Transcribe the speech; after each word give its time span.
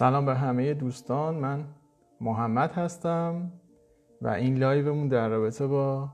سلام 0.00 0.26
به 0.26 0.34
همه 0.34 0.74
دوستان. 0.74 1.34
من 1.34 1.64
محمد 2.20 2.72
هستم 2.72 3.52
و 4.22 4.28
این 4.28 4.58
لایومونه 4.58 5.08
در 5.08 5.28
رابطه 5.28 5.66
با 5.66 6.08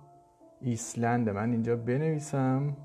ایسلند 0.61 1.29
من 1.29 1.51
اینجا 1.51 1.77
بنویسم. 1.77 2.77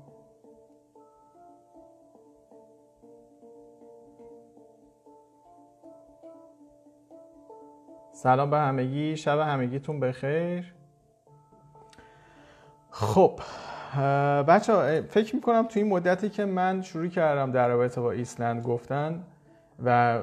سلام 8.12 8.50
به 8.50 8.58
همگی. 8.58 9.16
شب 9.16 9.38
همگیتون 9.38 10.00
بخیر. 10.00 10.74
خب 12.90 13.40
بچه‌ها 14.48 15.02
فکر 15.02 15.34
می‌کنم 15.36 15.62
توی 15.62 15.82
این 15.82 15.92
مدتی 15.92 16.28
که 16.28 16.44
من 16.44 16.82
شروع 16.82 17.08
کردم 17.08 17.52
در 17.52 17.68
رابطه 17.68 18.00
با 18.00 18.12
ایسلند 18.12 18.62
گفتن 18.62 19.24
و 19.84 20.18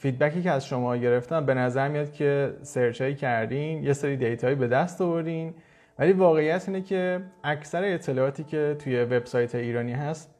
feedback 0.00 0.37
ی 0.37 0.42
که 0.42 0.50
از 0.50 0.66
شما 0.66 0.96
گرفتم 0.96 1.46
به 1.46 1.54
نظر 1.54 1.88
میاد 1.88 2.12
که 2.12 2.54
search 2.62 3.02
کردین 3.02 3.84
یه 3.84 3.92
سری 3.92 4.16
data 4.16 4.41
یی 4.41 4.54
به 4.54 4.68
دست 4.68 5.00
آوردین. 5.00 5.54
ولی 5.98 6.12
واقعیت 6.12 6.68
اینه 6.68 6.80
که 6.80 7.20
اکثر 7.44 7.84
اطلاعاتی 7.84 8.44
که 8.44 8.76
توی 8.78 9.04
وبسایت 9.04 9.54
ایرانی 9.54 9.92
هست 9.92 10.34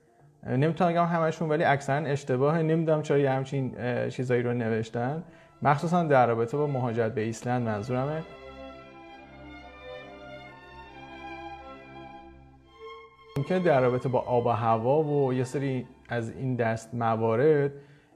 نمی‌تونم 0.46 0.90
بگم 0.90 1.04
همشون 1.04 1.48
ولی 1.48 1.64
اکثرا 1.64 2.06
اشتباه 2.06 2.62
نمی‌دونم 2.62 3.02
چرا 3.02 3.32
همچین 3.32 3.74
چیزایی 4.08 4.42
رو 4.42 4.52
نوشتن. 4.52 5.22
مخصوصا 5.62 6.02
در 6.02 6.26
رابطه 6.26 6.56
با 6.56 6.66
مهاجرت 6.66 7.14
به 7.14 7.20
ایسلند 7.20 7.62
منظورمه. 7.62 8.22
ممکنه 13.36 13.58
در 13.58 13.80
رابطه 13.80 14.08
با 14.08 14.18
آب 14.18 14.46
و 14.46 14.50
هوا 14.50 15.02
و 15.02 15.34
یه 15.34 15.44
سری 15.44 15.86
از 16.08 16.30
این 16.30 16.56
دست 16.56 16.94
موارد 16.94 17.70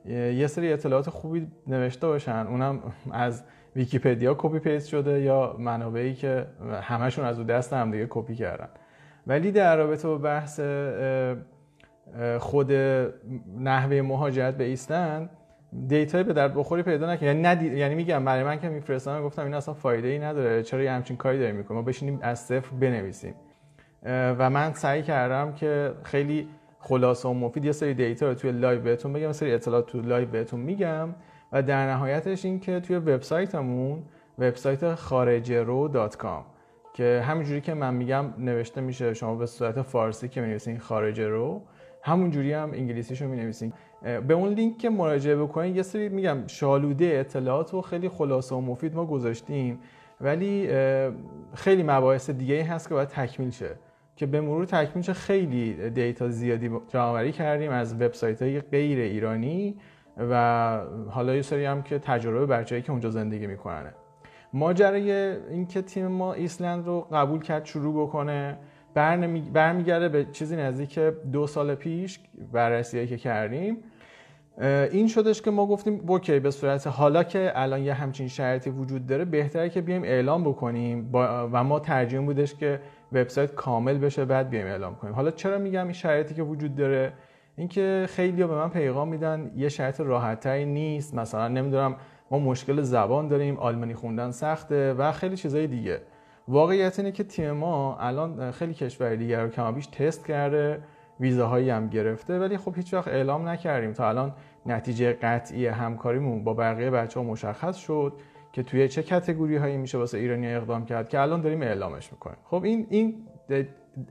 یه 0.08 0.46
سری 0.46 0.72
اطلاعات 0.72 1.10
خوبی 1.10 1.46
نوشته 1.66 2.06
باشن. 2.06 2.46
اونم 2.46 2.80
از 3.12 3.44
ویکیپدیا 3.76 4.34
copy 4.38 4.58
paste 4.58 4.88
شده 4.88 5.20
یا 5.20 5.56
منابعی 5.58 6.14
که 6.14 6.46
همشون 6.82 7.24
از 7.24 7.38
او 7.38 7.44
دست 7.44 7.72
هم 7.72 7.90
دیگه 7.90 8.06
کپی 8.10 8.34
کردن. 8.34 8.68
ولی 9.26 9.52
در 9.52 9.76
رابطه 9.76 10.08
با 10.08 10.18
بحث 10.18 10.60
خود 12.38 12.72
نحوه 13.58 14.02
مهاجرت 14.02 14.56
به 14.56 14.64
ایسلند 14.64 15.30
data 15.88 16.16
ی 16.16 16.22
به 16.22 16.32
درد 16.32 16.54
بخوری 16.54 16.82
پیدا 16.82 17.12
نکنه 17.12 17.28
یعنی 17.28 17.42
ندید 17.42 17.72
یعنی 17.72 17.94
میگم 17.94 18.24
برای 18.24 18.44
من 18.44 18.60
که 18.60 18.68
میفرستم 18.68 19.22
گفتم 19.22 19.44
این 19.44 19.54
اصلا 19.54 19.74
فایده 19.74 20.08
ای 20.08 20.18
نداره. 20.18 20.62
چرا 20.62 20.82
یه 20.82 20.92
همچین 20.92 21.16
کاری 21.16 21.38
داریم 21.38 21.56
می‌کنیم؟ 21.56 21.80
ما 21.80 21.86
بشینیم 21.86 22.18
از 22.22 22.40
صفر 22.40 22.76
بنویسیم. 22.80 23.34
و 24.06 24.50
من 24.50 24.72
سعی 24.72 25.02
کردم 25.02 25.52
که 25.52 25.92
خیلی 26.02 26.48
خلاصه 26.86 27.28
و 27.28 27.32
مفید 27.32 27.64
یه 27.64 27.72
سری 27.72 27.94
data 27.94 28.28
رو 28.28 28.34
توی 28.34 28.52
live 28.52 28.80
بهتون 28.80 29.12
بگم 29.12 29.32
سری 29.32 29.52
اطلاعات 29.52 29.86
توی 29.86 30.00
live 30.00 30.28
بهتون 30.28 30.60
میگم. 30.60 31.08
و 31.52 31.62
در 31.62 31.90
نهایتش 31.90 32.44
این 32.44 32.60
که 32.60 32.80
توی 32.80 32.96
وبسایتمون 32.96 34.02
وبسایت 34.38 34.94
خارجرو.com 34.94 36.42
که 36.94 37.22
همینجوری 37.26 37.60
که 37.60 37.74
من 37.74 37.94
میگم 37.94 38.24
نوشته 38.38 38.80
میشه 38.80 39.14
شما 39.14 39.34
به 39.34 39.46
صورت 39.46 39.82
فارسی 39.82 40.28
که 40.28 40.40
می‌نویسین 40.40 40.78
خارج 40.78 41.20
رو 41.20 41.62
همونجوری 42.02 42.52
هم 42.52 42.70
انگلیسیشو 42.72 43.28
می‌نویسین. 43.28 43.72
به 44.02 44.34
اون 44.34 44.48
لینک 44.48 44.78
که 44.78 44.90
مراجعه 44.90 45.36
بکنین 45.36 45.76
یه 45.76 45.82
سری 45.82 46.08
میگم 46.08 46.46
شالوده 46.46 47.04
اطلاعات 47.04 47.74
و 47.74 47.82
خیلی 47.82 48.08
خلاصه 48.08 48.54
و 48.54 48.60
مفید 48.60 48.94
ما 48.94 49.06
گذاشتیم. 49.06 49.78
ولی 50.20 50.68
خیلی 51.54 51.82
مباحث 51.82 52.30
دیگه 52.30 52.64
هست 52.64 52.88
که 52.88 52.94
باید 52.94 53.08
تکمیل 53.08 53.50
شه. 53.50 53.70
که 54.16 54.26
به 54.26 54.40
مرور 54.40 54.64
تکمیل 54.64 55.12
خیلی 55.12 55.90
data 55.90 56.21
ی 56.21 56.28
زیادی 56.28 56.70
جمعآوری 56.88 57.32
کردیم 57.32 57.70
از 57.70 57.94
وبسایت 57.94 58.42
های 58.42 58.60
غیر 58.60 58.98
ایرانی 58.98 59.76
و 60.16 60.80
حالا 61.10 61.34
یه 61.34 61.42
سری 61.42 61.64
هم 61.64 61.82
که 61.82 61.98
تجربه 61.98 62.46
بچه‌هایی 62.46 62.82
که 62.82 62.90
اونجا 62.92 63.10
زندگی 63.10 63.46
می‌کننه 63.46 63.94
ماجرای 64.52 65.12
اینکه 65.12 65.82
تیم 65.82 66.06
ما 66.06 66.32
ایسلند 66.32 66.86
رو 66.86 67.00
قبول 67.00 67.40
کرد 67.40 67.64
شروع 67.64 68.06
بکنه 68.06 68.58
برمیگرده 69.52 70.08
به 70.08 70.24
چیزی 70.24 70.56
نزدیک 70.56 70.98
دو 71.32 71.46
سال 71.46 71.74
پیش 71.74 72.20
بررسی 72.52 73.06
که 73.06 73.16
کردیم. 73.16 73.76
این 74.90 75.08
شدش 75.08 75.42
که 75.42 75.50
ما 75.50 75.66
گفتیم 75.66 76.04
okay 76.06 76.40
به 76.40 76.50
صورت 76.50 76.86
حالا 76.86 77.22
که 77.22 77.52
الان 77.54 77.82
یه 77.82 77.94
همچین 77.94 78.28
شرایطی 78.28 78.70
وجود 78.70 79.06
داره 79.06 79.24
بهتره 79.24 79.68
که 79.68 79.80
بیایم 79.80 80.02
اعلام 80.02 80.44
بکنیم. 80.44 81.10
و 81.12 81.64
ما 81.64 81.80
ترجیح 81.80 82.20
بودش 82.20 82.54
که 82.54 82.80
وبسایت 83.14 83.54
کامل 83.54 83.98
بشه 83.98 84.24
بعد 84.24 84.50
بیایم 84.50 84.66
اعلام 84.66 84.94
کنیم. 84.94 85.14
حالا 85.14 85.30
چرا 85.30 85.58
میگم 85.58 85.84
این 85.84 85.92
شرایطی 85.92 86.34
که 86.34 86.42
وجود 86.42 86.74
داره؟ 86.74 87.12
اینکه 87.56 88.06
خیلی 88.08 88.44
به 88.44 88.46
من 88.46 88.68
پیغام 88.68 89.08
میدن 89.08 89.50
یه 89.56 89.68
شرایط 89.68 90.00
راحتتری 90.00 90.64
نیست. 90.64 91.14
مثلا 91.14 91.48
نمی‌دونم 91.48 91.96
ما 92.30 92.38
مشکل 92.38 92.82
زبان 92.82 93.28
داریم 93.28 93.58
آلمانی 93.58 93.94
خوندن 93.94 94.30
سخته 94.30 94.94
و 94.94 95.12
خیلی 95.12 95.36
چیزای 95.36 95.66
دیگه. 95.66 96.00
واقعیت 96.48 96.98
اینه 96.98 97.12
که 97.12 97.24
تیم 97.24 97.50
ما 97.50 97.96
الان 98.00 98.50
خیلی 98.50 98.74
کشور 98.74 99.14
دیگر 99.14 99.42
رو 99.42 99.48
کمابیش 99.48 99.86
تست 99.86 100.26
کرده 100.26 100.82
ویزاهایی 101.20 101.70
هم 101.70 101.88
گرفته 101.88 102.38
ولی 102.38 102.56
خب 102.56 102.76
هیچ 102.76 102.94
وقت 102.94 103.08
اعلام 103.08 103.48
نکردیم. 103.48 103.92
تا 103.92 104.08
الان 104.08 104.32
نتیجه 104.66 105.12
قطعی 105.12 105.66
همکاریمون 105.66 106.44
با 106.44 106.54
بقیه 106.54 106.90
بچه 106.90 107.20
ها 107.20 107.26
مشخص 107.26 107.76
شد. 107.76 108.12
که 108.54 108.62
توی 108.62 108.88
چه 108.88 109.02
کتگوری 109.02 109.56
هایی 109.56 109.76
میشه 109.76 109.98
واسه 109.98 110.18
ایرانی 110.18 110.54
اقدام 110.54 110.86
کرد 110.86 111.08
که 111.08 111.20
الان 111.20 111.40
داریم 111.40 111.62
اعلامش 111.62 112.12
می‌کنیم. 112.12 112.36
خب 112.44 112.64
این 112.64 112.86
این 112.90 113.14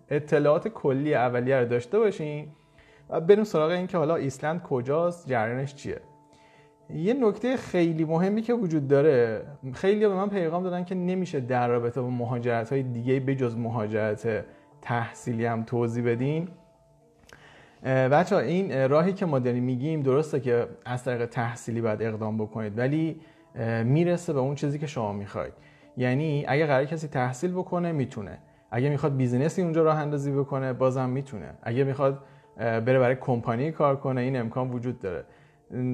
اطلاعات 0.10 0.68
کلی 0.68 1.16
اولیه 1.16 1.60
رو 1.60 1.66
داشته 1.66 2.00
باشین 2.00 2.48
و 3.10 3.22
بریم 3.22 3.44
سراغ 3.44 3.72
این 3.72 3.88
که 3.88 3.98
حالا 3.98 4.16
ایسلند 4.16 4.64
کجاست 4.64 5.28
جریانش 5.28 5.76
چیه. 5.76 6.02
یه 6.90 7.14
نکته 7.14 7.58
خیلی 7.58 8.06
مهمی 8.06 8.42
که 8.42 8.54
وجود 8.54 8.88
داره 8.88 9.46
خیلی 9.74 10.08
به 10.08 10.16
من 10.16 10.30
پیغام 10.30 10.64
دادن 10.64 10.84
که 10.84 10.96
نمیشه 10.96 11.40
در 11.40 11.68
رابطه 11.68 12.02
با 12.02 12.10
مهاجرت 12.10 12.70
های 12.70 12.84
دیگه 12.84 13.20
بجز 13.20 13.56
مهاجرت 13.56 14.46
تحصیلی 14.82 15.46
هم 15.46 15.64
توضیح 15.64 16.06
بدین. 16.06 16.48
بچه 17.86 18.36
این 18.36 18.90
راهی 18.90 19.14
که 19.14 19.26
ما 19.26 19.40
داریم 19.40 19.64
میگیم 19.64 20.02
درسته 20.02 20.40
که 20.40 20.68
از 20.86 21.04
طریق 21.04 21.26
تحصیلی 21.26 21.82
باید 21.82 22.02
اقدام 22.02 22.38
بکنید 22.38 22.78
ولی 22.78 23.22
می‌رسه 23.84 24.34
به 24.34 24.40
اون 24.40 24.56
چیزی 24.56 24.80
که 24.80 24.88
شما 24.88 25.14
می‌خواید. 25.14 25.54
یعنی 25.98 26.46
اگه 26.48 26.66
قرار 26.66 26.86
کسی 26.86 27.08
تحصیل 27.08 27.52
بکنه 27.52 27.92
می‌تونه. 27.92 28.38
اگه 28.72 28.90
می‌خواد 28.90 29.18
business 29.18 29.57
ی 29.57 29.62
اونجا 29.62 29.84
راه 29.84 30.00
اندازی 30.00 30.32
بکنه 30.32 30.74
بازم 30.74 31.10
می‌تونه. 31.10 31.54
اگه 31.64 31.84
می‌خواد 31.84 32.20
بره 32.58 33.00
برای 33.00 33.16
کمپانی 33.16 33.72
کار 33.72 33.96
کنه 33.96 34.22
این 34.22 34.40
امکان 34.40 34.70
وجود 34.70 35.00
داره. 35.00 35.26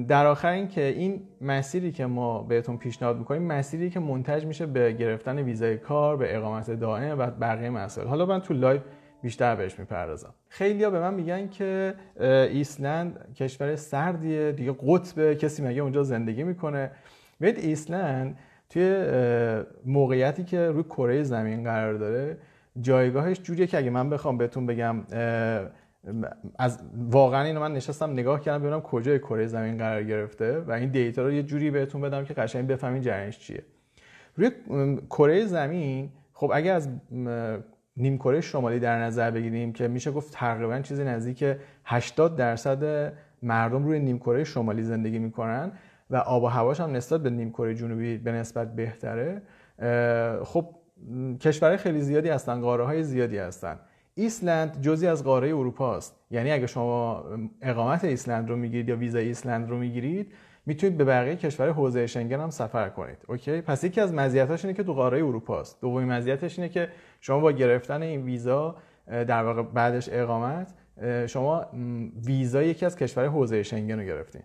در 0.08 0.26
آخر 0.26 0.48
این 0.48 0.68
که 0.68 0.84
این 0.84 1.22
مسیری 1.40 1.92
که 1.92 2.06
ما 2.06 2.42
بهتون 2.42 2.76
پیشنهاد 2.76 3.18
می‌کنیم 3.18 3.42
مسیری 3.42 3.90
که 3.90 4.00
منتج 4.00 4.46
میشه 4.46 4.66
به 4.66 4.92
گرفتن 4.92 5.38
ویزای 5.38 5.78
کار 5.78 6.16
به 6.16 6.36
اقامت 6.36 6.70
دائم 6.70 7.18
و 7.18 7.26
بقیه 7.26 7.70
مسائل. 7.70 8.06
حالا 8.06 8.26
من 8.26 8.40
تو 8.40 8.54
live 8.54 8.80
بیشتر 9.22 9.56
بهش 9.56 9.78
می‌پردازم. 9.78 10.34
خیلی 10.48 10.84
ها 10.84 10.90
به 10.90 11.00
من 11.00 11.14
میگن 11.14 11.48
که 11.48 11.94
ایسلند 12.50 13.34
کشور 13.34 13.76
سردیه 13.76 14.52
دیگه 14.52 14.74
قطبه 14.86 15.34
کسی 15.34 15.62
مگه 15.62 15.82
اونجا 15.82 16.02
زندگی 16.02 16.44
می‌کنه؟ 16.44 16.90
ببینید 17.40 17.64
ایسلند 17.64 18.38
توی 18.70 19.06
موقعیتی 19.86 20.44
که 20.44 20.70
روی 20.70 20.82
کره 20.82 21.22
زمین 21.22 21.64
قرار 21.64 21.94
داره 21.94 22.36
جایگاهش 22.80 23.40
جوریه 23.40 23.66
که 23.66 23.78
اگه 23.78 23.90
من 23.90 24.10
بخوام 24.10 24.38
بهتون 24.38 24.66
بگم 24.66 24.96
از 26.58 26.78
واقعا 27.10 27.42
اینو 27.42 27.60
من 27.60 27.72
نشستم 27.72 28.12
نگاه 28.12 28.40
کردم 28.40 28.62
ببینم 28.62 28.80
کجای 28.80 29.18
کره 29.18 29.46
زمین 29.46 29.78
قرار 29.78 30.02
گرفته 30.02 30.60
و 30.60 30.72
این 30.72 30.90
دیتا 30.90 31.22
رو 31.22 31.32
یه 31.32 31.42
جوری 31.42 31.70
بهتون 31.70 32.00
بدم 32.00 32.24
که 32.24 32.34
قشنگ 32.34 32.66
بفهمین 32.66 33.02
جریانش 33.02 33.38
چیه. 33.38 33.62
روی 34.36 34.50
کره 35.10 35.46
زمین 35.46 36.10
خب 36.32 36.50
اگه 36.54 36.70
از 36.70 36.88
نیم 37.96 38.18
کره 38.18 38.40
شمالی 38.40 38.78
در 38.78 39.02
نظر 39.02 39.30
بگیریم 39.30 39.72
که 39.72 39.88
میشه 39.88 40.10
گفت 40.10 40.32
تقریبا 40.32 40.80
چیزی 40.80 41.04
نزدیک 41.04 41.44
80 41.84 42.36
درصد 42.36 43.12
مردم 43.42 43.84
روی 43.84 43.98
نیم 43.98 44.18
کره 44.18 44.44
شمالی 44.44 44.82
زندگی 44.82 45.18
می‌کنن 45.18 45.72
و 46.10 46.16
آب 46.16 46.42
و 46.42 46.46
هواش 46.46 46.80
هم 46.80 46.92
نسبت 46.92 47.22
به 47.22 47.30
نیم 47.30 47.50
کره 47.50 47.74
جنوبی 47.74 48.18
به 48.18 48.32
نسبت 48.32 48.76
بهتره. 48.76 49.42
خب 50.44 50.74
کشورهای 51.40 51.76
خیلی 51.76 52.00
زیادی 52.00 52.28
هستن 52.28 52.60
قاره 52.60 52.84
های 52.84 53.02
زیادی 53.02 53.38
هستن. 53.38 53.80
ایسلند 54.14 54.80
جزی 54.80 55.06
از 55.06 55.24
قاره 55.24 55.48
اروپا 55.48 55.96
است. 55.96 56.16
یعنی 56.30 56.52
اگه 56.52 56.66
شما 56.66 57.24
اقامت 57.62 58.04
ایسلند 58.04 58.48
رو 58.48 58.56
می‌گیرید 58.56 58.88
یا 58.88 58.96
ویزای 58.96 59.26
ایسلند 59.26 59.70
رو 59.70 59.78
می‌گیرید 59.78 60.32
می‌تونید 60.66 60.96
به 60.96 61.04
بقیه 61.04 61.36
کشور 61.36 61.70
حوزه 61.70 62.06
شنگن 62.06 62.40
هم 62.40 62.50
سفر 62.50 62.88
کنید. 62.88 63.18
okay؟ 63.28 63.60
پس 63.60 63.84
یکی 63.84 64.00
از 64.00 64.14
مزیتاش 64.14 64.64
اینه 64.64 64.76
که 64.76 64.82
تو 64.82 64.94
قاره 64.94 65.18
اروپا 65.18 65.60
است. 65.60 65.80
دومین 65.80 66.08
مزیتش 66.08 66.58
اینه 66.58 66.68
که 66.68 66.88
شما 67.20 67.40
با 67.40 67.52
گرفتن 67.52 68.02
این 68.02 68.22
ویزا 68.22 68.76
در 69.06 69.42
واقع 69.44 69.62
بعدش 69.62 70.08
اقامت 70.12 70.74
شما 71.26 71.66
ویزا 72.26 72.62
یکی 72.62 72.86
از 72.86 72.96
کشور 72.96 73.26
حوزه 73.26 73.62
شنگن 73.62 73.98
رو 73.98 74.04
گرفتین. 74.04 74.42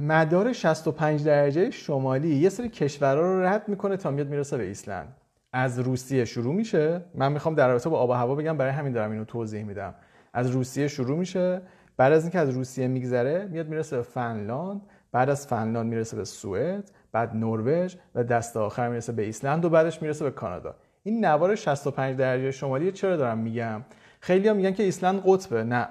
مدار 0.00 0.52
65 0.52 1.24
درجه 1.24 1.70
شمالی 1.70 2.34
یه 2.34 2.48
سری 2.48 2.68
کشورها 2.68 3.22
رو 3.22 3.42
رد 3.42 3.68
می‌کنه 3.68 3.96
تا 3.96 4.10
میاد 4.10 4.28
می‌رسه 4.28 4.56
به 4.56 4.64
ایسلند. 4.64 5.16
از 5.52 5.78
روسیه 5.78 6.24
شروع 6.24 6.54
میشه. 6.54 7.04
من 7.14 7.32
می‌خوام 7.32 7.54
در 7.54 7.68
رابطه 7.68 7.90
با 7.90 7.98
آب 7.98 8.10
و 8.10 8.12
هوا 8.12 8.34
بگم 8.34 8.56
برای 8.56 8.72
همین 8.72 8.92
دارم 8.92 9.10
اینو 9.10 9.24
توضیح 9.24 9.64
میدم. 9.64 9.94
از 10.32 10.50
روسیه 10.50 10.88
شروع 10.88 11.18
میشه. 11.18 11.60
بعد 11.96 12.12
از 12.12 12.22
اینکه 12.22 12.38
از 12.38 12.50
روسیه 12.50 12.88
میگذره 12.88 13.48
میاد 13.50 13.68
می‌رسه 13.68 13.96
به 13.96 14.02
فنلاند. 14.02 14.80
بعد 15.12 15.30
از 15.30 15.46
فنلاند 15.46 15.86
می‌رسه 15.86 16.16
به 16.16 16.24
سوئد. 16.24 16.90
بعد 17.12 17.36
نروژ 17.36 17.96
و 18.14 18.24
دست 18.24 18.56
آخر 18.56 18.88
می‌رسه 18.88 19.12
به 19.12 19.22
ایسلند 19.22 19.64
و 19.64 19.70
بعدش 19.70 20.02
می‌رسه 20.02 20.24
به 20.24 20.30
کانادا. 20.30 20.74
این 21.02 21.24
نوار 21.24 21.54
65 21.54 22.16
درجه 22.16 22.50
شمالی 22.50 22.92
چرا 22.92 23.16
دارم 23.16 23.38
میگم؟ 23.38 23.82
خیلی 24.20 24.52
میگن 24.52 24.72
که 24.72 24.82
ایسلند 24.82 25.22
قطبه. 25.26 25.64
نه. 25.64 25.88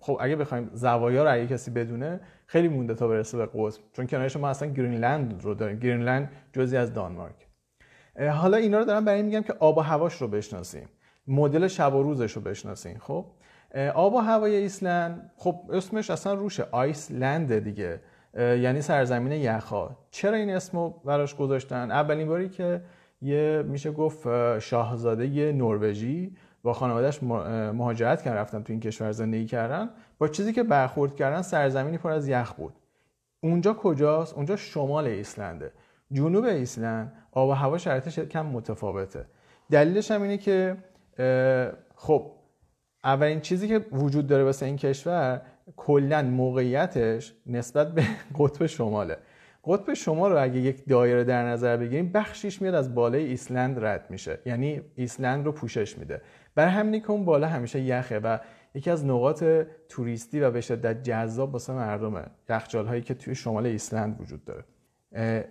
خب 0.00 0.18
اگه 0.20 0.36
بخوایم 0.36 0.70
زوایا 0.72 1.24
رو 1.24 1.32
اگه 1.32 1.46
کسی 1.46 1.70
بدونه 1.70 2.20
خیلی 2.46 2.68
مونده 2.68 2.94
تا 2.94 3.08
برسه 3.08 3.38
به 3.38 3.46
قطب. 3.46 3.80
چون 3.92 4.06
کنارش 4.06 4.36
ما 4.36 4.48
اصلا 4.48 4.68
گرینلند 4.68 5.42
رو 5.42 5.54
داریم. 5.54 5.78
گرینلند 5.78 6.30
جزی 6.52 6.76
از 6.76 6.94
دانمارک. 6.94 7.46
حالا 8.32 8.56
اینا 8.56 8.78
رو 8.78 8.84
دارم 8.84 9.04
برای 9.04 9.22
میگم 9.22 9.42
که 9.42 9.54
آب 9.58 9.78
و 9.78 9.80
هواش 9.80 10.22
رو 10.22 10.28
بشناسیم. 10.28 10.88
مدل 11.28 11.66
شب 11.66 11.94
و 11.94 12.02
روزش 12.02 12.32
رو 12.32 12.42
بشناسیم 12.42 12.98
خب؟ 13.00 13.26
آب 13.94 14.14
و 14.14 14.18
هوای 14.18 14.56
ایسلند 14.56 15.30
خب 15.36 15.60
اسمش 15.72 16.10
اصلا 16.10 16.34
روشه 16.34 16.66
Iceland 16.72 17.58
دیگه. 17.58 18.00
یعنی 18.36 18.80
سرزمین 18.80 19.32
یخا 19.32 19.96
چرا 20.10 20.36
این 20.36 20.50
اسمو 20.50 20.88
براش 20.88 21.36
گذاشتن؟ 21.36 21.90
اولین 21.90 22.28
باری 22.28 22.48
که 22.48 22.82
یه 23.22 23.64
میشه 23.68 23.90
گفت 23.90 24.58
شاهزاده 24.58 25.52
نروژی 25.52 26.36
با 26.66 26.72
خانوادهش 26.72 27.22
مهاجرت 27.72 28.22
کردن 28.22 28.36
رفتن 28.36 28.62
تو 28.62 28.72
این 28.72 28.80
کشور 28.80 29.12
زندگی 29.12 29.46
کردن. 29.46 29.90
با 30.18 30.28
چیزی 30.28 30.52
که 30.52 30.62
برخورد 30.62 31.16
کردن 31.16 31.42
سرزمینی 31.42 31.98
پر 31.98 32.10
از 32.10 32.28
یخ 32.28 32.52
بود. 32.52 32.74
اونجا 33.40 33.72
کجاست؟ 33.74 34.34
اونجا 34.34 34.56
شمال 34.56 35.06
ایسلنده 35.06 35.72
جنوب 36.12 36.44
ایسلند 36.44 37.12
آب 37.32 37.48
و 37.48 37.52
هوا 37.52 37.78
شرایطش 37.78 38.18
کم 38.18 38.46
متفاوته. 38.46 39.26
دلیلش 39.70 40.10
هم 40.10 40.22
اینه 40.22 40.38
که 40.38 40.76
خب 41.94 42.32
اولین 43.04 43.40
چیزی 43.40 43.68
که 43.68 43.78
وجود 43.92 44.26
داره 44.26 44.44
واسه 44.44 44.66
این 44.66 44.76
کشور 44.76 45.42
کلا 45.76 46.22
موقعیتش 46.22 47.34
نسبت 47.46 47.92
به 47.92 48.02
قطب 48.38 48.66
شماله. 48.66 49.16
قطب 49.64 49.94
شمال 49.94 50.30
رو 50.32 50.42
اگه 50.42 50.60
یک 50.60 50.88
دایره 50.88 51.24
در 51.24 51.46
نظر 51.46 51.76
بگیریم 51.76 52.12
بخشیش 52.12 52.62
میاد 52.62 52.74
از 52.74 52.94
بالای 52.94 53.24
ایسلند 53.24 53.84
رد 53.84 54.10
میشه. 54.10 54.38
یعنی 54.46 54.80
ایسلند 54.94 55.46
رو 55.46 55.52
پوشش 55.52 55.98
میده. 55.98 56.20
برای 56.56 56.72
همینی 56.72 57.00
که 57.00 57.10
اون 57.10 57.24
بالا 57.24 57.48
همیشه 57.48 57.80
یخه 57.80 58.18
و 58.18 58.38
یکی 58.74 58.90
از 58.90 59.06
نقاط 59.06 59.44
توریستی 59.88 60.40
و 60.40 60.50
به 60.50 60.60
شدت 60.60 61.02
جذاب 61.02 61.52
واسه 61.52 61.72
مردمه. 61.72 62.22
یخچال 62.48 62.86
هایی 62.86 63.02
که 63.02 63.14
توی 63.14 63.34
شمال 63.34 63.66
ایسلند 63.66 64.20
وجود 64.20 64.44
داره. 64.44 64.64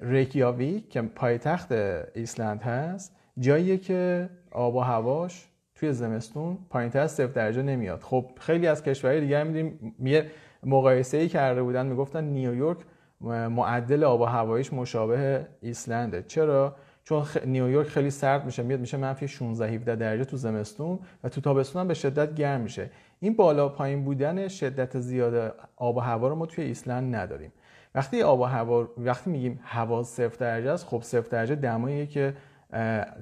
ریکیاویک 0.01 0.89
که 0.89 1.01
پایتخت 1.01 1.71
ایسلند 1.71 2.61
هست 2.61 3.15
جاییه 3.39 3.77
که 3.77 4.29
آب 4.51 4.75
و 4.75 4.79
هواش 4.79 5.45
توی 5.75 5.93
زمستون 5.93 6.57
پایینتر 6.69 6.99
از 6.99 7.11
صفر 7.11 7.31
درجه 7.31 7.61
نمیاد. 7.61 8.01
خب 8.01 8.31
خیلی 8.39 8.67
از 8.67 8.83
کشورهای 8.83 9.21
دیگه 9.21 9.43
می‌دیدیم 9.43 9.95
یه 10.03 10.31
مقایسه 10.63 11.17
ای 11.17 11.27
کرده 11.27 11.63
بودن 11.63 11.85
می‌گفتن 11.85 12.23
نیویورک 12.23 12.77
معدل 13.21 14.03
آب 14.03 14.21
و 14.21 14.25
هوایش 14.25 14.73
مشابه 14.73 15.47
ایسلنده. 15.61 16.23
چرا؟ 16.23 16.75
چون 17.07 17.25
نیویورک 17.45 17.87
خیلی 17.87 18.09
سرد 18.09 18.45
میشه 18.45 18.63
میاد 18.63 18.79
میشه 18.79 18.97
منفی 18.97 19.27
16 19.27 19.67
17 19.67 19.95
درجه 19.95 20.25
تو 20.25 20.37
زمستون 20.37 20.99
و 21.23 21.29
تو 21.29 21.41
تابستون 21.41 21.81
هم 21.81 21.87
به 21.87 21.93
شدت 21.93 22.35
گرم 22.35 22.61
میشه. 22.61 22.89
این 23.19 23.35
بالا 23.35 23.69
پایین 23.69 24.03
بودن 24.03 24.47
شدت 24.47 24.99
زیاد 24.99 25.55
آب 25.75 25.97
و 25.97 25.99
هوا 25.99 26.27
رو 26.27 26.35
ما 26.35 26.45
توی 26.45 26.63
ایسلند 26.63 27.15
نداریم. 27.15 27.51
وقتی 27.95 28.21
آب 28.21 28.39
و 28.39 28.43
هوا 28.43 28.89
وقتی 28.97 29.29
میگیم 29.29 29.59
هوا 29.63 30.03
صفر 30.03 30.37
درجه 30.39 30.71
است 30.71 30.87
خب 30.87 31.01
صفر 31.01 31.29
درجه 31.29 31.55
دماییه 31.55 32.05
که 32.05 32.33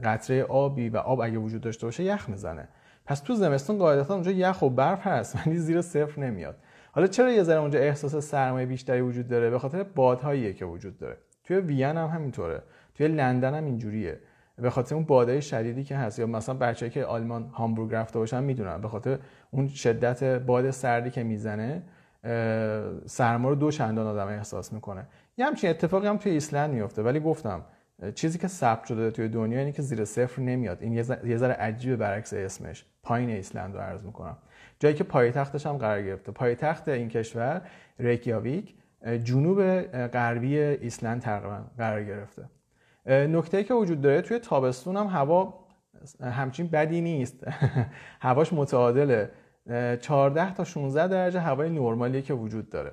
قطره 0.04 0.44
آبی 0.44 0.90
و 0.90 0.98
آب 0.98 1.22
اگه 1.22 1.38
وجود 1.38 1.62
داشته 1.62 1.88
باشه 1.88 2.04
یخ 2.04 2.30
می‌زنه. 2.30 2.68
پس 3.06 3.20
تو 3.20 3.36
زمستون 3.36 3.78
قاعدتا 3.78 4.14
اونجا 4.14 4.32
یخ 4.32 4.62
و 4.62 4.70
برف 4.70 5.08
هست 5.08 5.48
ولی 5.48 5.58
زیر 5.58 5.82
صفر 5.82 6.22
نمیاد. 6.22 6.56
حالا 6.92 7.08
چرا 7.08 7.32
یه 7.32 7.44
ذره 7.44 7.60
اونجا 7.60 7.80
احساس 7.80 8.16
سرمایه 8.16 8.66
بیشتری 8.66 9.02
وجود 9.02 9.28
داره؟ 9.28 9.50
به 9.50 9.60
خاطر 9.60 9.84
بادهاییه 9.84 10.54
که 10.54 10.66
وجود 10.66 10.98
داره. 10.98 11.18
توی 11.44 11.58
وین 11.58 11.98
هم 11.98 12.08
همینطوره. 12.08 12.62
توی 12.96 13.08
لندن 13.08 13.56
هم 13.56 13.66
اینجوریه. 13.66 14.20
به 14.58 14.70
خاطر 14.70 14.96
اون 14.96 15.04
بادهای 15.06 15.42
شدیدی 15.42 15.84
که 15.84 15.98
هست. 15.98 16.20
یا 16.20 16.28
مثلا 16.28 16.56
بچه‌ای 16.56 16.90
که 16.90 17.06
آلمان 17.06 17.50
هامبورگ 17.50 17.96
رفته 17.96 18.20
باشن 18.20 18.44
می‌دونن. 18.44 18.82
به 18.82 18.88
خاطر 18.88 19.20
اون 19.52 19.68
شدت 19.68 20.24
باد 20.24 20.72
سردی 20.72 21.10
که 21.10 21.24
می‌زنه 21.24 21.84
سرما 23.06 23.50
رو 23.50 23.56
دو 23.56 23.72
چندان 23.72 24.08
آدم 24.08 24.28
احساس 24.28 24.74
می‌کنه. 24.74 25.08
یه 25.38 25.46
همچین 25.46 25.70
اتفاقی 25.70 26.08
هم 26.08 26.18
توی 26.18 26.32
ایسلند 26.32 26.74
میفته 26.74 27.02
ولی 27.02 27.20
گفتم 27.20 27.64
چیزی 28.16 28.38
که 28.38 28.48
ثبت 28.48 28.86
شده 28.86 29.12
توی 29.12 29.28
دنیا 29.28 29.60
اینه 29.60 29.72
که 29.72 29.82
زیر 29.82 30.06
صفر 30.06 30.42
نمیاد. 30.42 30.78
این 30.82 30.94
یه 30.94 31.38
ذره 31.38 31.54
عجیبه 31.54 31.96
برعکس 31.96 32.34
اسمش. 32.34 32.86
پایین 33.04 33.30
ایسلند 33.30 33.74
رو 33.76 33.82
عرض 33.82 34.06
می‌کنم. 34.06 34.38
جایی 34.80 34.96
که 34.96 35.04
پایتختش 35.04 35.66
هم 35.66 35.78
قرار 35.78 36.04
گرفته. 36.04 36.32
پایتخت 36.32 36.88
این 36.88 37.10
کشور 37.10 37.62
ریکیاویک 38.00 38.76
جنوب 39.24 39.82
غربی 40.08 40.58
ایسلند 40.58 41.22
تقریبا 41.22 41.62
قرار 41.78 42.04
گرفته. 42.04 42.44
نکته 43.06 43.64
که 43.64 43.74
وجود 43.74 44.02
داره 44.02 44.22
توی 44.22 44.40
تابستون 44.40 44.98
هم 44.98 45.08
هوا 45.08 45.54
همچین 46.22 46.68
بدی 46.68 47.02
نیست. 47.02 47.44
هواش 48.22 48.54
متعادله. 48.54 49.32
14 50.02 50.54
تا 50.54 50.64
16 50.64 51.08
درجه 51.08 51.40
هوای 51.40 51.70
نرمالی 51.70 52.22
که 52.22 52.34
وجود 52.34 52.70
داره. 52.70 52.92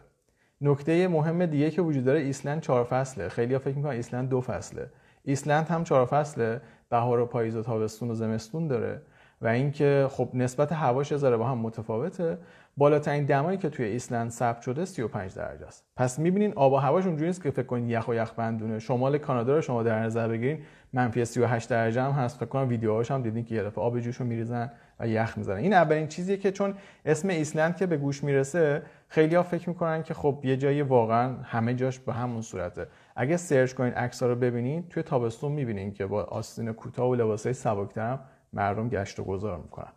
نکته 0.60 1.08
مهم 1.08 1.46
دیگه 1.46 1.70
که 1.70 1.82
وجود 1.82 2.04
داره 2.04 2.20
ایسلند 2.20 2.60
چهار 2.60 2.84
فصله. 2.84 3.28
خیلی 3.28 3.58
فکر 3.58 3.76
می‌کنن 3.76 3.92
ایسلند 3.92 4.28
دو 4.28 4.40
فصله. 4.40 4.90
ایسلند 5.24 5.68
هم 5.68 5.84
چهار 5.84 6.06
فصله. 6.06 6.60
بهار 6.88 7.20
و 7.20 7.26
پاییز 7.26 7.56
و 7.56 7.62
تابستون 7.62 8.10
و 8.10 8.14
زمستون 8.14 8.68
داره. 8.68 9.02
و 9.42 9.48
اینکه 9.48 10.06
خب 10.10 10.28
نسبت 10.34 10.72
هواش 10.72 11.16
ذره 11.16 11.36
با 11.36 11.48
هم 11.48 11.58
متفاوته. 11.58 12.38
بالاترین 12.76 13.24
دمایی 13.24 13.58
که 13.58 13.68
توی 13.68 13.84
ایسلند 13.84 14.30
ثبت 14.30 14.62
شده 14.62 14.84
35 14.84 15.34
درجه 15.34 15.66
است. 15.66 15.84
پس 15.96 16.18
می‌بینین 16.18 16.52
آب 16.56 16.72
و 16.72 16.76
هواش 16.76 17.06
اونجوری 17.06 17.26
نیست 17.26 17.42
که 17.42 17.50
فکر 17.50 17.66
کنید 17.66 17.90
یخ 17.90 18.08
و 18.08 18.14
یخ 18.14 18.32
بندونه. 18.36 18.78
شمال 18.78 19.18
کانادا 19.18 19.54
رو 19.54 19.60
شما 19.60 19.82
در 19.82 20.02
نظر 20.02 20.28
بگیرین 20.28 20.62
منفی 20.92 21.24
38 21.24 21.68
درجه 21.68 22.02
هم 22.02 22.10
هست. 22.10 22.36
فکر 22.36 22.46
کنم 22.46 22.68
ویدیوهاش 22.68 23.10
هم 23.10 23.22
دیدین 23.22 23.44
که 23.44 23.54
یه 23.54 23.62
دفعه 23.62 23.84
آب 23.84 24.00
جوشو 24.00 24.24
میریزن 24.24 24.70
و 25.00 25.08
یخ 25.08 25.38
می‌زنن 25.38 25.56
این 25.56 25.72
اولین 25.72 26.08
چیزیه 26.08 26.36
که 26.36 26.52
چون 26.52 26.74
اسم 27.04 27.28
ایسلند 27.28 27.76
که 27.76 27.86
به 27.86 27.96
گوش 27.96 28.24
می‌رسه 28.24 28.82
خیلی 29.08 29.34
ها 29.34 29.42
فکر 29.42 29.68
می‌کنن 29.68 30.02
که 30.02 30.14
خب 30.14 30.40
یه 30.44 30.56
جایی 30.56 30.82
واقعا 30.82 31.34
همه 31.42 31.74
جاش 31.74 31.98
به 31.98 32.12
همون 32.12 32.42
صورته. 32.42 32.86
اگه 33.16 33.36
search 33.36 33.72
کنین 33.72 33.92
عکس‌ها 33.92 34.28
رو 34.28 34.34
ببینید 34.34 34.88
توی 34.88 35.02
تابستون 35.02 35.52
می‌بینین 35.52 35.92
که 35.92 36.06
با 36.06 36.22
آستین 36.22 36.72
کوتاه 36.72 37.08
و 37.08 37.14
لباسای 37.14 37.52
سبکتر 37.52 38.18
مردم 38.52 38.88
گشت 38.88 39.20
و 39.20 39.24
گذار 39.24 39.58
می‌کنن. 39.58 39.92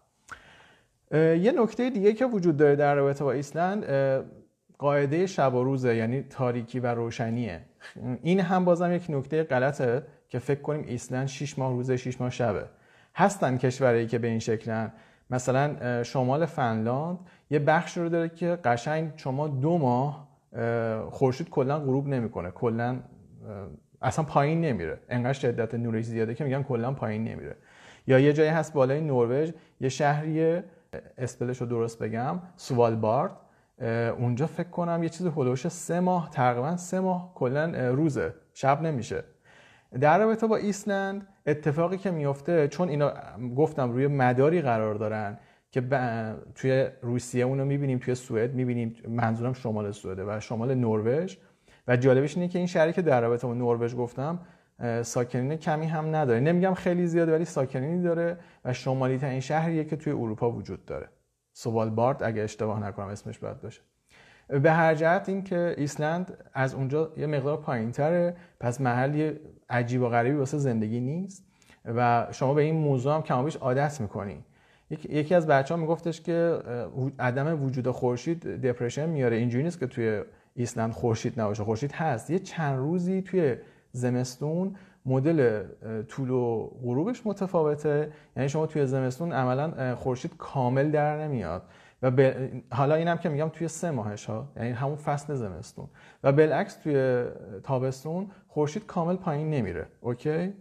یه 1.36 1.54
نکته 1.58 1.90
دیگه 1.90 2.14
که 2.14 2.26
وجود 2.26 2.58
داره 2.58 2.76
در 2.76 2.96
رابطه 2.96 3.24
با 3.24 3.32
ایسلند 3.32 3.86
قاعده 4.78 5.26
شب 5.26 5.54
و 5.54 5.64
روزه 5.64 5.96
یعنی 5.96 6.22
تاریکی 6.22 6.80
و 6.80 6.88
روشنیه. 6.88 7.62
این 8.22 8.40
هم 8.40 8.66
بازم 8.66 8.94
یک 8.94 9.06
نکته 9.10 9.44
غلطه 9.44 10.04
که 10.30 10.40
فکر 10.40 10.62
کنیم 10.62 10.86
ایسلند 10.88 11.28
6 11.28 11.60
ماه 11.60 11.72
روزه 11.72 11.98
6 11.98 12.22
ماه 12.22 12.30
شبه. 12.30 12.66
هستن 13.16 13.58
کشورهایی 13.58 14.08
که 14.08 14.20
به 14.20 14.28
این 14.28 14.40
شکلن 14.40 14.92
مثلا 15.30 16.04
شمال 16.04 16.46
فنلاند 16.46 17.20
یه 17.50 17.60
بخش 17.60 17.98
رو 17.98 18.10
داره 18.10 18.30
که 18.30 18.58
قشنگ 18.64 19.12
شما 19.16 19.48
دو 19.48 19.78
ماه 19.78 20.28
خورشید 21.10 21.50
کلا 21.50 21.80
غروب 21.80 22.08
نمی‌کنه. 22.08 22.52
کلا 22.52 23.00
اصلا 24.02 24.26
پایین 24.26 24.62
نمیره. 24.62 25.00
انقدر 25.10 25.34
شدت 25.34 25.76
نورش 25.76 26.04
زیاده 26.06 26.36
که 26.36 26.44
میگن 26.44 26.64
کلا 26.64 26.94
پایین 26.94 27.24
نمیره. 27.24 27.56
یا 28.08 28.20
یه 28.20 28.34
جایی 28.34 28.50
هست 28.50 28.74
بالای 28.74 29.02
نروژ 29.02 29.52
یه 29.80 29.90
شهری 29.90 30.62
اسپلش 31.18 31.58
رو 31.58 31.68
درست 31.68 32.00
بگم 32.00 32.40
سوالبارد. 32.56 33.32
اونجا 34.18 34.48
فکر 34.48 34.70
کنم 34.70 35.04
یه 35.04 35.10
چیز 35.10 35.28
هلوش 35.28 35.68
سه 35.68 36.00
ماه 36.00 36.30
تقریبا 36.30 36.78
سه 36.78 37.00
ماه 37.00 37.32
کلا 37.36 37.92
روزه. 37.92 38.34
شب 38.54 38.82
نمیشه. 38.82 39.24
در 40.00 40.20
رابطه 40.20 40.48
با 40.48 40.56
ایسلند 40.56 41.28
اتفاقی 41.46 41.98
که 41.98 42.12
میفته 42.12 42.68
چون 42.68 42.90
اینا 42.90 43.14
گفتم 43.56 43.92
روی 43.92 44.08
مداری 44.08 44.62
قرار 44.62 44.96
دارن 44.96 45.38
که 45.72 45.82
توی 46.56 46.88
روسیه 47.02 47.46
اونو 47.46 47.66
می‌بینیم 47.66 47.98
توی 47.98 48.16
سوئد 48.16 48.54
می‌بینیم 48.54 48.96
منظورم 49.08 49.54
شمال 49.54 49.92
سوئده 49.92 50.24
و 50.24 50.40
شمال 50.40 50.76
نروژ. 50.76 51.38
و 51.88 51.98
جالبش 51.98 52.38
اینه 52.38 52.50
که 52.50 52.58
این 52.60 52.68
شهری 52.68 52.94
که 52.94 53.02
در 53.02 53.22
رابطه 53.22 53.48
با 53.48 53.54
نروژ 53.54 53.96
گفتم 53.96 54.40
ساکنین 55.02 55.56
کمی 55.56 55.86
هم 55.86 56.16
نداره. 56.16 56.40
نمیگم 56.40 56.74
خیلی 56.74 57.08
زیاده 57.08 57.34
ولی 57.34 57.46
ساکنینی 57.46 58.04
داره 58.04 58.38
و 58.66 58.74
شمالی 58.74 59.18
ترین 59.18 59.40
شهریه 59.40 59.84
که 59.84 59.96
توی 59.96 60.14
اروپا 60.14 60.52
وجود 60.52 60.86
داره. 60.86 61.10
سوالبارد 61.54 62.24
اگه 62.24 62.42
اشتباه 62.42 62.88
نکنم 62.88 63.08
اسمش 63.08 63.40
باید 63.40 63.62
باشه. 63.62 63.82
به 64.48 64.72
هر 64.72 64.96
جهت 64.96 65.30
این 65.30 65.44
که 65.44 65.76
ایسلند 65.78 66.38
از 66.54 66.76
اونجا 66.76 67.14
یه 67.18 67.28
مقدار 67.28 67.58
پایین 67.58 67.92
تره 67.92 68.36
پس 68.60 68.82
محلی 68.82 69.40
عجیب 69.70 70.02
و 70.02 70.10
غریبی 70.10 70.38
واسه 70.38 70.58
زندگی 70.58 71.00
نیست 71.00 71.46
و 71.86 72.28
شما 72.32 72.54
به 72.54 72.62
این 72.62 72.76
موضوع 72.76 73.16
هم 73.16 73.22
کمابیش 73.22 73.56
عادت 73.56 74.02
می‌کنی. 74.02 74.46
یکی 74.90 75.36
از 75.36 75.48
بچه 75.48 75.74
ها 75.74 75.82
میگفتش 75.82 76.22
که 76.22 76.60
عدم 77.20 77.64
وجود 77.64 77.92
خورشید 77.92 78.62
دپرشن 78.62 79.10
میاره. 79.10 79.38
اینجوری 79.38 79.64
نیست 79.64 79.80
که 79.80 79.88
توی 79.88 80.22
ایسلند 80.56 80.92
خورشید 80.92 81.42
نباشه. 81.42 81.64
خورشید 81.64 81.92
هست. 81.92 82.30
یه 82.30 82.40
چند 82.40 82.78
روزی 82.78 83.22
توی 83.22 83.56
زمستون 83.96 84.76
مدل 85.06 85.64
طول 86.08 86.30
و 86.30 86.72
غروبش 86.84 87.22
متفاوته. 87.26 88.12
یعنی 88.38 88.50
شما 88.50 88.66
توی 88.66 88.86
زمستون 88.86 89.32
عملا 89.32 89.96
خورشید 89.96 90.38
کامل 90.38 90.92
در 90.92 91.28
نمیاد. 91.28 91.64
و 92.02 92.34
حالا 92.72 92.96
اینم 92.96 93.18
که 93.18 93.30
میگم 93.30 93.50
توی 93.50 93.68
سه 93.68 93.92
ماهش 93.92 94.26
ها 94.26 94.52
یعنی 94.58 94.70
همون 94.70 94.96
فصل 94.96 95.36
زمستون. 95.36 95.88
و 96.24 96.32
بالعکس 96.32 96.76
توی 96.76 97.26
تابستون 97.64 98.28
خورشید 98.48 98.86
کامل 98.86 99.16
پایین 99.16 99.50
نمیره. 99.50 99.88
okay؟ 100.02 100.54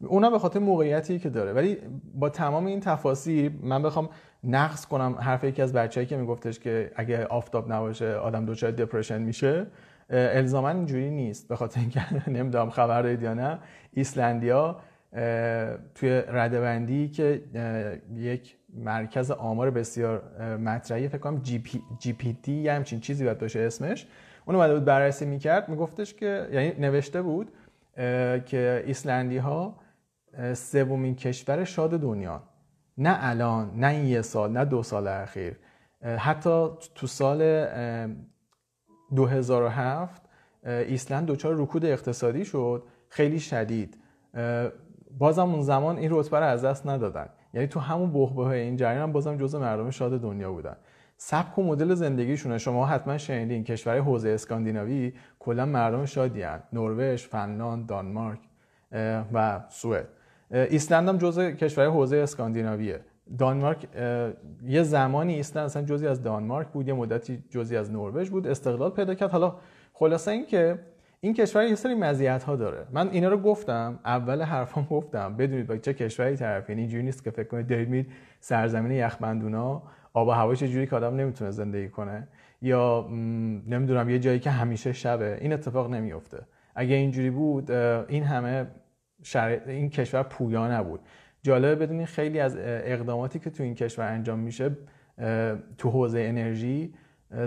اونا 0.00 0.30
به 0.30 0.38
خاطر 0.38 0.58
موقعیتی 0.58 1.18
که 1.18 1.30
داره. 1.30 1.52
ولی 1.52 1.78
با 2.14 2.28
تمام 2.28 2.66
این 2.66 2.80
تفاصیل 2.80 3.58
من 3.62 3.82
بخوام 3.82 4.08
نقض 4.44 4.86
کنم 4.86 5.14
حرف 5.20 5.44
یکی 5.44 5.62
از 5.62 5.72
بچه‌هایی 5.72 6.06
که 6.06 6.16
میگفتش 6.16 6.58
که 6.58 6.92
اگه 6.96 7.26
آفتاب 7.26 7.72
نباشه 7.72 8.14
آدم 8.14 8.46
دچار 8.46 8.70
depression 8.70 9.22
میشه. 9.22 9.66
الزاما 10.12 10.68
اینجوری 10.68 11.10
نیست. 11.10 11.48
به 11.48 11.56
خاطر 11.56 11.80
اینکه 11.80 12.00
نمی‌دونم 12.30 12.70
خبر 12.70 13.02
دارید 13.02 13.22
یا 13.22 13.34
نه. 13.34 13.58
ایسلندیا 13.92 14.80
توی 15.94 16.22
رده‌بندی 16.28 17.08
که 17.08 17.42
یک 18.14 18.56
مرکز 18.74 19.30
آمار 19.30 19.70
بسیار 19.70 20.22
مطرحی 20.56 21.08
فکر 21.08 21.18
کنم 21.18 21.38
G, 21.42 21.58
P، 21.58 21.82
GP 21.98 22.52
یا 22.52 22.74
همچین 22.74 23.00
چیزی 23.00 23.24
باید 23.24 23.38
باشه 23.38 23.60
اسمش. 23.60 24.06
اون 24.46 24.56
اومده 24.56 24.74
بود 24.74 24.84
بررسی 24.84 25.26
می‌کرد. 25.26 25.68
میگفتش 25.68 26.14
که 26.14 26.48
یعنی 26.52 26.72
نوشته 26.78 27.22
بود 27.22 27.52
که 28.46 28.84
ایسلندی 28.86 29.38
ها 29.38 29.78
سومین 30.54 31.14
کشور 31.14 31.64
شاد 31.64 32.00
دنیا. 32.00 32.42
نه 32.98 33.16
الان 33.20 33.72
نه 33.76 33.86
این 33.86 34.06
یه 34.06 34.22
سال 34.22 34.52
نه 34.52 34.64
دو 34.64 34.82
سال 34.82 35.08
اخیر. 35.08 35.56
حتی 36.18 36.68
تو 36.94 37.06
سال 37.06 37.66
2007 39.14 40.22
ایسلند 40.64 41.26
دچار 41.26 41.54
رکود 41.62 41.84
اقتصادی 41.84 42.44
شد. 42.44 42.82
خیلی 43.08 43.40
شدید. 43.40 43.98
بازم 45.18 45.50
اون 45.50 45.62
زمان 45.62 45.96
این 45.96 46.08
رتبه 46.12 46.38
رو 46.38 46.44
از 46.44 46.64
دست 46.64 46.86
ندادن. 46.86 47.28
یعنی 47.54 47.66
تو 47.66 47.80
همون 47.80 48.12
بحبه 48.12 48.40
این 48.40 48.76
جریان 48.76 49.12
بازم 49.12 49.36
جزء 49.36 49.58
مردم 49.58 49.90
شاد 49.90 50.20
دنیا 50.20 50.52
بودن. 50.52 50.76
سبک 51.16 51.58
و 51.58 51.62
مدل 51.62 51.94
زندگیشونه. 51.94 52.58
شما 52.58 52.86
حتما 52.86 53.18
شنیدین 53.18 53.64
کشور 53.64 53.98
حوزه 53.98 54.28
اسکاندیناوی 54.28 55.12
کلا 55.38 55.66
مردم 55.66 56.04
شادی 56.04 56.42
هن. 56.42 56.62
نروژ، 56.72 57.26
فنلاند، 57.26 57.86
دانمارک 57.86 58.38
و 59.32 59.60
سوئد. 59.68 60.08
ایسلند 60.50 61.08
هم 61.08 61.18
جزء 61.18 61.50
کشور 61.50 61.86
حوزه 61.86 62.16
اسکاندیناویه. 62.16 63.00
دانمارک 63.38 63.86
یه 64.66 64.82
زمانی 64.82 65.34
ایسلند 65.34 65.64
اصلا 65.64 65.82
جزی 65.82 66.06
از 66.06 66.22
دانمارک 66.22 66.68
بود 66.68 66.88
یه 66.88 66.94
مدتی 66.94 67.44
جزی 67.50 67.76
از 67.76 67.92
نروژ 67.92 68.30
بود 68.30 68.46
استقلال 68.46 68.90
پیدا 68.90 69.14
کرد. 69.14 69.30
حالا 69.30 69.56
خلاصه 69.92 70.30
این 70.30 70.46
که 70.46 70.78
این 71.20 71.34
کشور 71.34 71.64
یه 71.64 71.74
سری 71.74 71.94
مزیت 71.94 72.42
ها 72.42 72.56
داره. 72.56 72.86
من 72.92 73.08
اینا 73.08 73.28
رو 73.28 73.38
گفتم 73.38 73.98
اول 74.04 74.42
حرفام 74.42 74.86
گفتم 74.90 75.36
بدونید 75.36 75.66
با 75.66 75.76
چه 75.76 75.94
کشوری 75.94 76.36
طرف 76.36 76.68
یعنی 76.68 76.80
اینجوری 76.80 77.02
نیست 77.02 77.24
که 77.24 77.30
فکر 77.30 77.48
کنید 77.48 77.66
دارید 77.66 77.88
میرید 77.88 78.12
سرزمین 78.40 78.92
یخبندونا 78.92 79.82
آب 80.12 80.28
و 80.28 80.30
هواش 80.30 80.62
جوری 80.62 80.86
که 80.86 80.96
آدم 80.96 81.16
نمی‌تونه 81.16 81.50
زندگی 81.50 81.88
کنه 81.88 82.28
یا 82.62 83.06
نمی‌دونم 83.66 84.10
یه 84.10 84.18
جایی 84.18 84.38
که 84.38 84.50
همیشه 84.50 84.92
شبه. 84.92 85.38
این 85.40 85.52
اتفاق 85.52 85.90
نمیفته 85.90 86.46
اگه 86.74 86.94
اینجوری 86.94 87.30
بود 87.30 87.70
این 87.70 88.24
همه 88.24 88.66
این 89.66 89.90
کشور 89.90 90.22
پویا 90.22 90.78
نبود. 90.78 91.00
جالبه 91.42 91.74
بدونید 91.74 92.06
خیلی 92.06 92.40
از 92.40 92.56
اقداماتی 92.58 93.38
که 93.38 93.50
تو 93.50 93.62
این 93.62 93.74
کشور 93.74 94.06
انجام 94.06 94.38
میشه 94.38 94.76
تو 95.78 95.90
حوزه 95.90 96.20
انرژی 96.20 96.94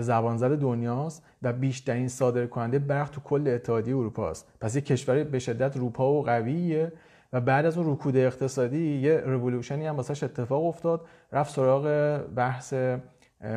زبانزد 0.00 0.58
دنیاست 0.58 1.24
و 1.42 1.52
بیشترین 1.52 2.08
صادر 2.08 2.46
کننده 2.46 2.78
برق 2.78 3.10
تو 3.10 3.20
کل 3.20 3.48
اتحادیه 3.48 3.96
اروپا 3.96 4.30
است. 4.30 4.52
پس 4.60 4.76
یه 4.76 4.80
کشور 4.82 5.24
به 5.24 5.38
شدت 5.38 5.76
روپا 5.76 6.12
و 6.12 6.22
قویه 6.22 6.92
و 7.32 7.40
بعد 7.40 7.66
از 7.66 7.78
اون 7.78 7.92
رکود 7.92 8.16
اقتصادی 8.16 8.98
یه 8.98 9.16
رولوشنی 9.16 9.86
هم 9.86 9.96
واسش 9.96 10.22
اتفاق 10.22 10.64
افتاد 10.64 11.06
رفت 11.32 11.54
سراغ 11.54 12.18
بحث 12.34 12.74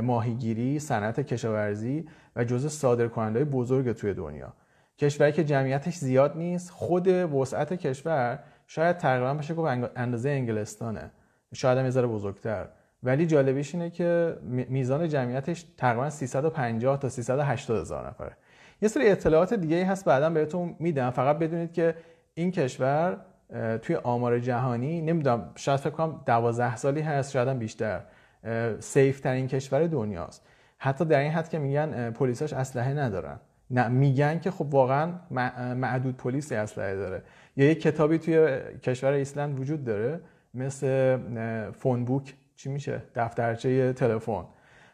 ماهیگیری 0.03 0.79
صنعت 0.79 1.19
کشاورزی 1.19 2.05
و 2.35 2.43
جزء 2.43 2.67
صادر 2.67 3.07
کننده 3.07 3.45
بزرگ 3.45 3.91
توی 3.91 4.13
دنیا. 4.13 4.53
کشوری 4.97 5.31
که 5.31 5.43
جمعیتش 5.43 5.95
زیاد 5.95 6.37
نیست 6.37 6.71
خود 6.71 7.07
وسعت 7.07 7.73
کشور 7.73 8.39
شاید 8.71 8.97
تقریبا 8.97 9.33
بشه 9.33 9.53
گفت 9.53 9.91
اندازه 9.95 10.29
انگلستانه. 10.29 11.11
شاید 11.53 11.77
هم 11.77 11.85
یه 11.85 11.91
بزرگتر. 12.01 12.67
ولی 13.03 13.25
جالبیش 13.25 13.75
اینه 13.75 13.89
که 13.89 14.37
میزان 14.43 15.09
جمعیتش 15.09 15.65
تقریبا 15.77 16.09
350 16.09 16.99
تا 16.99 17.09
380 17.09 17.81
هزار 17.81 18.07
نفره. 18.07 18.31
یه 18.81 18.89
سری 18.89 19.09
اطلاعات 19.09 19.53
دیگه 19.53 19.75
ای 19.75 19.83
هست 19.83 20.05
بعدا 20.05 20.29
بهتون 20.29 20.75
میدم. 20.79 21.09
فقط 21.09 21.39
بدونید 21.39 21.73
که 21.73 21.95
این 22.33 22.51
کشور 22.51 23.17
توی 23.81 23.95
آمار 23.95 24.39
جهانی 24.39 25.01
نمی‌دونم 25.01 25.51
شاید 25.55 25.79
فکر 25.79 25.89
کنم 25.89 26.21
12 26.25 26.75
سالی 26.75 27.01
هست 27.01 27.31
شاید 27.31 27.47
هم 27.47 27.59
بیشتر 27.59 28.01
سیف 28.79 29.19
ترین 29.19 29.47
کشور 29.47 29.87
دنیاست. 29.87 30.47
حتی 30.77 31.05
در 31.05 31.19
این 31.19 31.31
حد 31.31 31.49
که 31.49 31.59
میگن 31.59 32.11
پلیساش 32.11 32.53
اسلحه 32.53 32.93
ندارن. 32.93 33.39
نه 33.71 33.87
میگن 33.87 34.39
که 34.39 34.51
خب 34.51 34.73
واقعا 34.73 35.11
معدود 35.75 36.17
پلیسی 36.17 36.55
اسلحه 36.55 36.95
داره. 36.95 37.23
یا 37.55 37.65
یک 37.65 37.81
کتابی 37.81 38.17
توی 38.17 38.59
کشور 38.83 39.11
ایسلند 39.11 39.59
وجود 39.59 39.83
داره 39.83 40.19
مثل 40.53 41.17
فون 41.71 42.05
بوک 42.05 42.33
چی 42.55 42.69
میشه؟ 42.69 43.01
دفترچه 43.15 43.93
تلفن. 43.93 44.45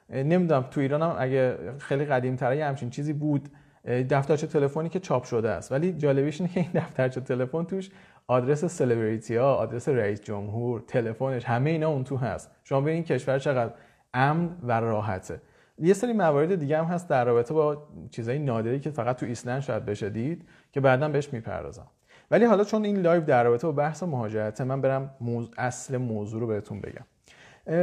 نمی‌دونم 0.10 0.62
تو 0.72 0.82
ایران 0.82 1.02
هم 1.02 1.16
اگه 1.20 1.58
خیلی 1.78 2.06
قدیم 2.06 2.36
تره 2.36 2.66
همچین 2.66 2.90
چیزی 2.90 3.14
بود. 3.14 3.50
دفترچه 3.86 4.48
تلفنی 4.48 4.90
که 4.90 5.00
چاپ 5.00 5.24
شده 5.24 5.50
است. 5.50 5.72
ولی 5.72 5.94
جالبیش 5.94 6.42
اینه 6.42 6.54
که 6.54 6.60
این 6.60 6.70
دفترچه 6.74 7.22
تلفن 7.22 7.64
توش 7.64 7.90
آدرس 8.28 8.66
سلبریتی 8.66 9.36
ها 9.36 9.56
آدرس 9.56 9.90
رئیس 9.90 10.22
جمهور 10.22 10.84
تلفنش 10.88 11.46
همه 11.46 11.70
اینا 11.70 11.90
اون 11.90 12.04
تو 12.04 12.18
هست. 12.18 12.52
شما 12.64 12.82
به 12.82 12.92
این 12.92 13.04
کشور 13.04 13.40
چقدر 13.40 13.74
امن 14.14 14.50
و 14.64 14.72
راحته. 14.72 15.42
یه 15.80 15.94
سری 15.94 16.14
موارد 16.14 16.56
دیگه 16.56 16.78
هم 16.78 16.86
هست 16.86 17.10
در 17.10 17.26
رابطه 17.26 17.54
با 17.54 17.88
چیزای 18.12 18.40
نادری 18.40 18.80
که 18.80 18.90
فقط 18.92 19.16
تو 19.16 19.26
ایسلند 19.26 19.62
شاید 19.62 19.86
بشه 19.86 20.10
دید 20.10 20.48
که 20.72 20.80
بعدا 20.80 21.10
بهش 21.10 21.34
می‌پردازم. 21.34 21.88
ولی 22.32 22.46
حالا 22.46 22.64
چون 22.64 22.86
این 22.86 22.98
live 22.98 23.24
در 23.24 23.44
رابطه 23.44 23.68
با 23.68 23.74
بحث 23.74 24.04
مهاجرت 24.04 24.62
من 24.62 24.82
برم 24.82 25.10
اصل 25.58 25.98
موضوع 25.98 26.42
رو 26.42 26.48
بهتون 26.48 26.82
بگم. 26.82 27.06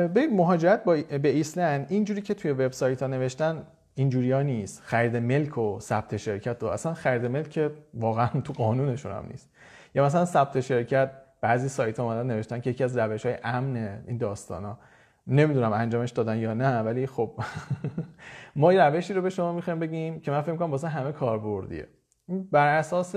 به 0.08 0.26
مهاجرت 0.26 0.84
با 0.84 0.96
به 1.22 1.28
ایسلند 1.28 1.87
اینجوری 1.88 2.22
که 2.22 2.34
توی 2.34 2.50
وبسایت 2.50 3.02
ها 3.02 3.08
نوشتن 3.08 3.62
اینجوری 3.94 4.32
ها 4.32 4.42
نیست. 4.42 4.82
خرید 4.84 5.16
ملک 5.16 5.58
و 5.58 5.80
ثبت 5.80 6.16
شرکت 6.16 6.62
و 6.62 6.66
اصلا 6.66 6.94
خرید 6.94 7.26
ملک 7.26 7.50
که 7.50 7.70
واقعا 7.94 8.28
تو 8.40 8.52
قانونشون 8.52 9.12
هم 9.12 9.26
نیست. 9.30 9.50
یا 9.94 10.04
مثلا 10.04 10.25
ثبت 10.25 10.61
شرکت 10.61 11.11
بعضی 11.40 11.68
سایت 11.68 12.00
ها 12.00 12.22
نوشتن 12.22 12.61
که 12.61 12.70
یکی 12.70 12.84
از 12.84 12.96
روش 12.96 13.26
های 13.26 13.37
امن 13.44 14.02
این 14.06 14.18
داستان 14.18 14.64
ها 14.64 14.78
نمی‌دونم 15.26 15.73
انجامش 15.73 16.11
دادن 16.11 16.38
یا 16.38 16.55
نه 16.55 16.81
ولی 16.81 17.07
خب 17.07 17.41
ما 18.57 18.73
یه 18.73 18.83
روشی 18.83 19.14
رو 19.14 19.23
به 19.23 19.31
شما 19.31 19.52
می‌خوایم 19.52 19.79
بگیم 19.79 20.21
که 20.21 20.31
من 20.31 20.41
فکر 20.41 20.57
کنم 20.57 20.71
واسه 20.71 20.88
همه 20.88 21.12
کاربردیه. 21.12 21.87
بر 22.50 22.79
اساس 22.79 23.17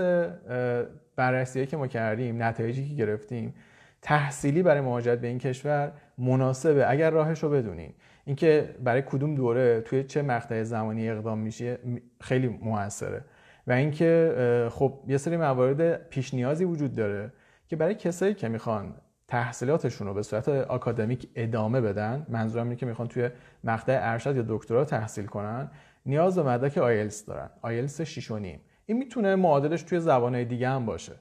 بررسی 1.16 1.66
که 1.66 1.78
ما 1.78 1.88
کردیم 1.88 2.44
نتایجی 2.44 2.90
که 2.90 2.96
گرفتیم 2.96 3.54
تحصیلی 4.02 4.64
برای 4.64 4.82
مهاجرت 4.82 5.22
به 5.22 5.28
این 5.28 5.40
کشور 5.40 5.92
مناسبه. 6.18 6.92
اگر 6.92 7.10
راهش 7.10 7.44
رو 7.44 7.50
بدونین 7.50 7.94
اینکه 8.26 8.76
برای 8.84 9.04
کدوم 9.06 9.36
دوره 9.36 9.82
توی 9.82 10.04
چه 10.04 10.22
مقطع 10.22 10.64
زمانی 10.64 11.10
اقدام 11.10 11.40
میشه 11.40 11.78
خیلی 12.22 12.48
موثره. 12.48 13.26
و 13.68 13.72
اینکه 13.72 14.36
خب 14.72 15.00
یه 15.08 15.18
سری 15.18 15.38
موارد 15.38 16.10
پیش 16.10 16.34
نیازی 16.34 16.66
وجود 16.66 16.96
داره 16.96 17.34
که 17.68 17.76
برای 17.76 17.96
کسایی 17.96 18.34
که 18.34 18.48
می‌خوان 18.48 18.94
تحصیلاتشون 19.28 20.08
رو 20.08 20.14
به 20.14 20.24
صورت 20.24 20.50
آکادمیک 20.50 21.30
ادامه 21.36 21.82
بدن. 21.82 22.26
منظورم 22.30 22.66
اینه 22.66 22.76
که 22.76 22.86
می‌خوان 22.86 23.08
توی 23.08 23.30
مقطع 23.64 23.98
ارشد 24.02 24.36
یا 24.36 24.46
دکترا 24.48 24.86
تحصیل 24.86 25.26
کنن. 25.26 25.72
نیاز 26.06 26.36
به 26.36 26.44
مدرک 26.44 26.78
آیلتس 26.78 27.26
دارن. 27.26 27.50
آیلتس 27.62 28.02
6 28.02 28.32
این 28.86 28.98
می‌تونه 28.98 29.36
معادلش 29.36 29.84
توی 29.84 30.00
زبانهای 30.00 30.46
دیگه 30.46 30.70
هم 30.70 30.86
باشه. 30.86 31.14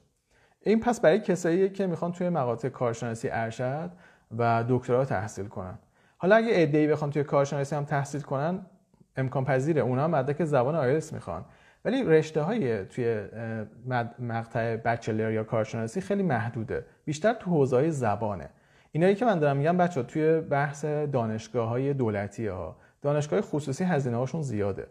این 0.61 0.79
پس 0.79 1.01
برای 1.01 1.19
کسایی 1.19 1.69
که 1.69 1.87
می‌خوان 1.87 2.11
توی 2.11 2.29
مقاطع 2.29 2.69
کارشناسی 2.69 3.29
ارشد 3.31 3.91
و 4.37 4.63
دکترا 4.69 5.05
تحصیل 5.05 5.45
کنن. 5.45 5.79
حالا 6.17 6.35
اگه 6.35 6.47
ایده 6.47 6.87
بخوان 6.87 7.09
توی 7.09 7.23
کارشناسی 7.23 7.75
هم 7.75 7.85
تحصیل 7.85 8.21
کنن 8.21 8.65
امکان 9.17 9.45
پذیره. 9.45 9.81
اونا 9.81 10.07
مدرک 10.07 10.45
زبان 10.45 10.75
آیلتس 10.75 11.13
می‌خوان. 11.13 11.45
ولی 11.85 12.03
رشته 12.03 12.41
های 12.41 12.85
توی 12.85 13.27
مقطع 14.19 14.75
بچلر 14.75 15.31
یا 15.31 15.43
کارشناسی 15.43 16.01
خیلی 16.01 16.23
محدوده. 16.23 16.85
بیشتر 17.05 17.33
تو 17.33 17.51
حوزه 17.51 17.89
زبانه. 17.89 18.49
اینایی 18.91 19.15
که 19.15 19.25
من 19.25 19.39
دارم 19.39 19.57
میگم 19.57 19.77
بچه 19.77 20.03
توی 20.03 20.39
بحث 20.39 20.85
دانشگاه 20.85 21.69
های 21.69 21.93
دولتی 21.93 22.47
ها 22.47 22.75
دانشگاه 23.01 23.41
خصوصی 23.41 23.83
هزینه 23.83 24.17
هاشون 24.17 24.41
زیاده. 24.41 24.87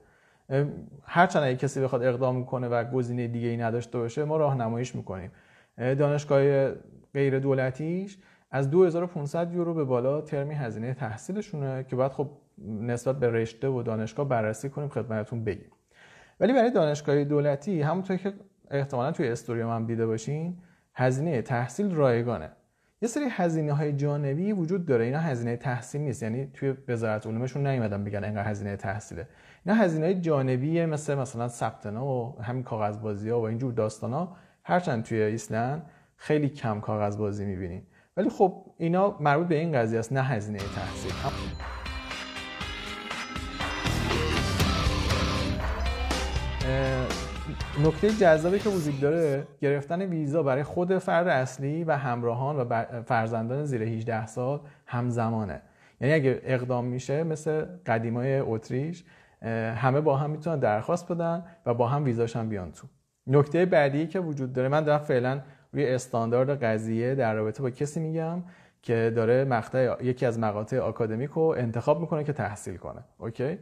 هرچند 1.04 1.42
اگه 1.42 1.56
کسی 1.56 1.80
بخواد 1.80 2.02
اقدام 2.02 2.44
کنه 2.44 2.68
و 2.68 2.84
گزینه 2.84 3.28
دیگه 3.28 3.48
ای 3.48 3.56
نداشته 3.56 3.98
باشه 3.98 4.24
ما 4.24 4.36
راهنماییش 4.36 4.94
می‌کنیم. 4.94 5.30
دانشگاه 5.76 6.70
غیر 7.14 7.38
دولتیش 7.38 8.18
از 8.50 8.70
2500 8.70 9.52
یورو 9.52 9.74
به 9.74 9.84
بالا 9.84 10.20
ترمی 10.20 10.54
هزینه 10.54 10.94
تحصیلشونه 10.94 11.84
که 11.84 11.96
بعد 11.96 12.12
خب 12.12 12.30
نسبت 12.80 13.18
به 13.18 13.30
رشته 13.30 13.68
و 13.68 13.82
دانشگاه 13.82 14.28
بررسی 14.28 14.68
کنیم 14.70 14.88
خدمتتون 14.88 15.44
بگیم. 15.44 15.70
ولی 16.40 16.52
برای 16.52 16.70
دانشگاه 16.70 17.24
دولتی 17.24 17.82
همونطور 17.82 18.16
که 18.16 18.32
احتمالا 18.70 19.12
توی 19.12 19.28
استوری 19.28 19.64
من 19.64 19.84
دیده 19.84 20.06
باشین 20.06 20.56
هزینه 20.94 21.42
تحصیل 21.42 21.94
رایگانه. 21.94 22.50
یه 23.02 23.08
سری 23.08 23.24
هزینه 23.30 23.72
های 23.72 23.92
جانبی 23.92 24.52
وجود 24.52 24.86
داره. 24.86 25.04
اینا 25.04 25.18
هزینه 25.18 25.56
تحصیل 25.56 26.00
نیست. 26.00 26.22
یعنی 26.22 26.46
توی 26.46 26.74
وزارت 26.88 27.26
علومشون 27.26 27.66
نیومدن 27.66 28.04
بگن 28.04 28.24
اینقدر 28.24 28.50
هزینه 28.50 28.76
تحصیله. 28.76 29.28
اینا 29.66 29.78
هزینه 29.78 30.14
جانبیه 30.14 30.86
مثل 30.86 31.14
مثلا 31.14 31.48
ثبت 31.48 31.86
و 31.86 32.36
همین 32.42 32.62
کاغذبازی 32.62 33.30
ها 33.30 33.40
و 33.40 33.42
اینجور 33.42 33.72
داستان 33.72 34.12
ها 34.12 34.36
هرچند 34.64 35.04
توی 35.04 35.22
ایسلند 35.22 35.90
خیلی 36.16 36.48
کم 36.48 36.80
کاغذبازی 36.80 37.44
می‌بینیم 37.44 37.86
ولی 38.16 38.30
خب 38.30 38.66
اینا 38.78 39.16
مربوط 39.20 39.46
به 39.46 39.54
این 39.54 39.72
قضیه 39.72 39.98
است 39.98 40.12
نه 40.12 40.22
هزینه 40.22 40.58
تحصیل. 40.58 41.12
نکته 47.82 48.10
جذابی 48.10 48.58
که 48.58 48.68
وجود 48.68 49.00
داره 49.00 49.46
گرفتن 49.60 50.02
ویزا 50.02 50.42
برای 50.42 50.62
خود 50.62 50.98
فرد 50.98 51.28
اصلی 51.28 51.84
و 51.84 51.96
همراهان 51.96 52.56
و 52.56 52.84
فرزندان 53.02 53.64
زیر 53.64 53.82
18 53.82 54.26
سال 54.26 54.60
همزمانه. 54.86 55.62
یعنی 56.00 56.14
اگه 56.14 56.40
اقدام 56.44 56.84
میشه 56.84 57.22
مثل 57.22 57.64
قدیمای 57.86 58.38
اتریش 58.38 59.04
همه 59.76 60.00
با 60.00 60.16
هم 60.16 60.30
می‌تونن 60.30 60.58
درخواست 60.58 61.12
بدن 61.12 61.44
و 61.66 61.74
با 61.74 61.88
هم 61.88 62.04
ویزاش 62.04 62.36
هم 62.36 62.48
بیان 62.48 62.72
تو. 62.72 62.86
نکته 63.26 63.66
بعدی 63.66 64.06
که 64.06 64.20
وجود 64.20 64.52
داره 64.52 64.68
من 64.68 64.84
دارم 64.84 64.98
فعلا 64.98 65.40
روی 65.72 65.86
استاندارد 65.86 66.64
قضیه 66.64 67.14
در 67.14 67.34
رابطه 67.34 67.62
با 67.62 67.70
کسی 67.70 68.00
میگم 68.00 68.42
که 68.82 69.12
داره 69.16 69.44
مقطع 69.44 70.04
یکی 70.04 70.26
از 70.26 70.38
مقاطع 70.38 70.78
آکادمیک 70.78 71.30
رو 71.30 71.42
انتخاب 71.42 72.00
می‌کنه 72.00 72.24
که 72.24 72.32
تحصیل 72.32 72.76
کنه. 72.76 73.00
اوکی؟ 73.18 73.58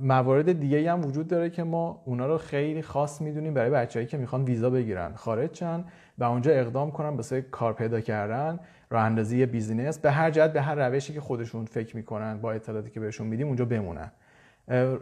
موارد 0.00 0.60
دیگه 0.60 0.92
هم 0.92 1.04
وجود 1.04 1.28
داره 1.28 1.50
که 1.50 1.62
ما 1.62 2.02
اونا 2.04 2.26
رو 2.26 2.38
خیلی 2.38 2.82
خاص 2.82 3.20
می‌دونیم 3.20 3.54
برای 3.54 3.70
بچههایی 3.70 4.06
که 4.06 4.16
می‌خوان 4.16 4.44
ویزا 4.44 4.70
بگیرن. 4.70 5.14
خارج 5.14 5.50
چن 5.50 5.84
و 6.18 6.24
اونجا 6.24 6.52
اقدام 6.52 6.90
کنن 6.90 7.08
واسه 7.08 7.42
کار 7.42 7.72
پیدا 7.72 8.00
کردن 8.00 8.60
راه 8.90 9.02
اندازی 9.02 9.46
business 9.46 9.98
به 9.98 10.10
هر 10.10 10.30
جهت 10.30 10.52
به 10.52 10.62
هر 10.62 10.74
روشی 10.88 11.12
که 11.12 11.20
خودشون 11.20 11.64
فکر 11.64 11.96
می‌کنن 11.96 12.40
با 12.40 12.52
اطلاعاتی 12.52 12.90
که 12.90 13.00
بهشون 13.00 13.26
میدیم 13.26 13.46
اونجا 13.46 13.64
بمونن. 13.64 14.12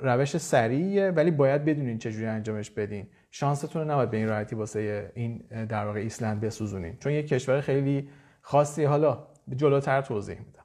روش 0.02 0.36
سریعه 0.36 1.10
ولی 1.10 1.30
باید 1.30 1.64
بدونین 1.64 1.98
چجوری 1.98 2.26
انجامش 2.26 2.70
بدین. 2.70 3.06
شانستون 3.30 3.82
رو 3.82 3.90
نباید 3.90 4.10
به 4.10 4.16
این 4.16 4.28
راحتی 4.28 4.56
واسه 4.56 5.10
این 5.14 5.44
در 5.68 5.86
واقع 5.86 6.00
ایسلند 6.00 6.40
بسوزونین. 6.40 6.96
چون 7.00 7.12
یه 7.12 7.22
کشور 7.22 7.60
خیلی 7.60 8.08
خاصی. 8.42 8.84
حالا 8.84 9.18
جلوتر 9.56 10.00
توضیح 10.00 10.38
میدم. 10.38 10.55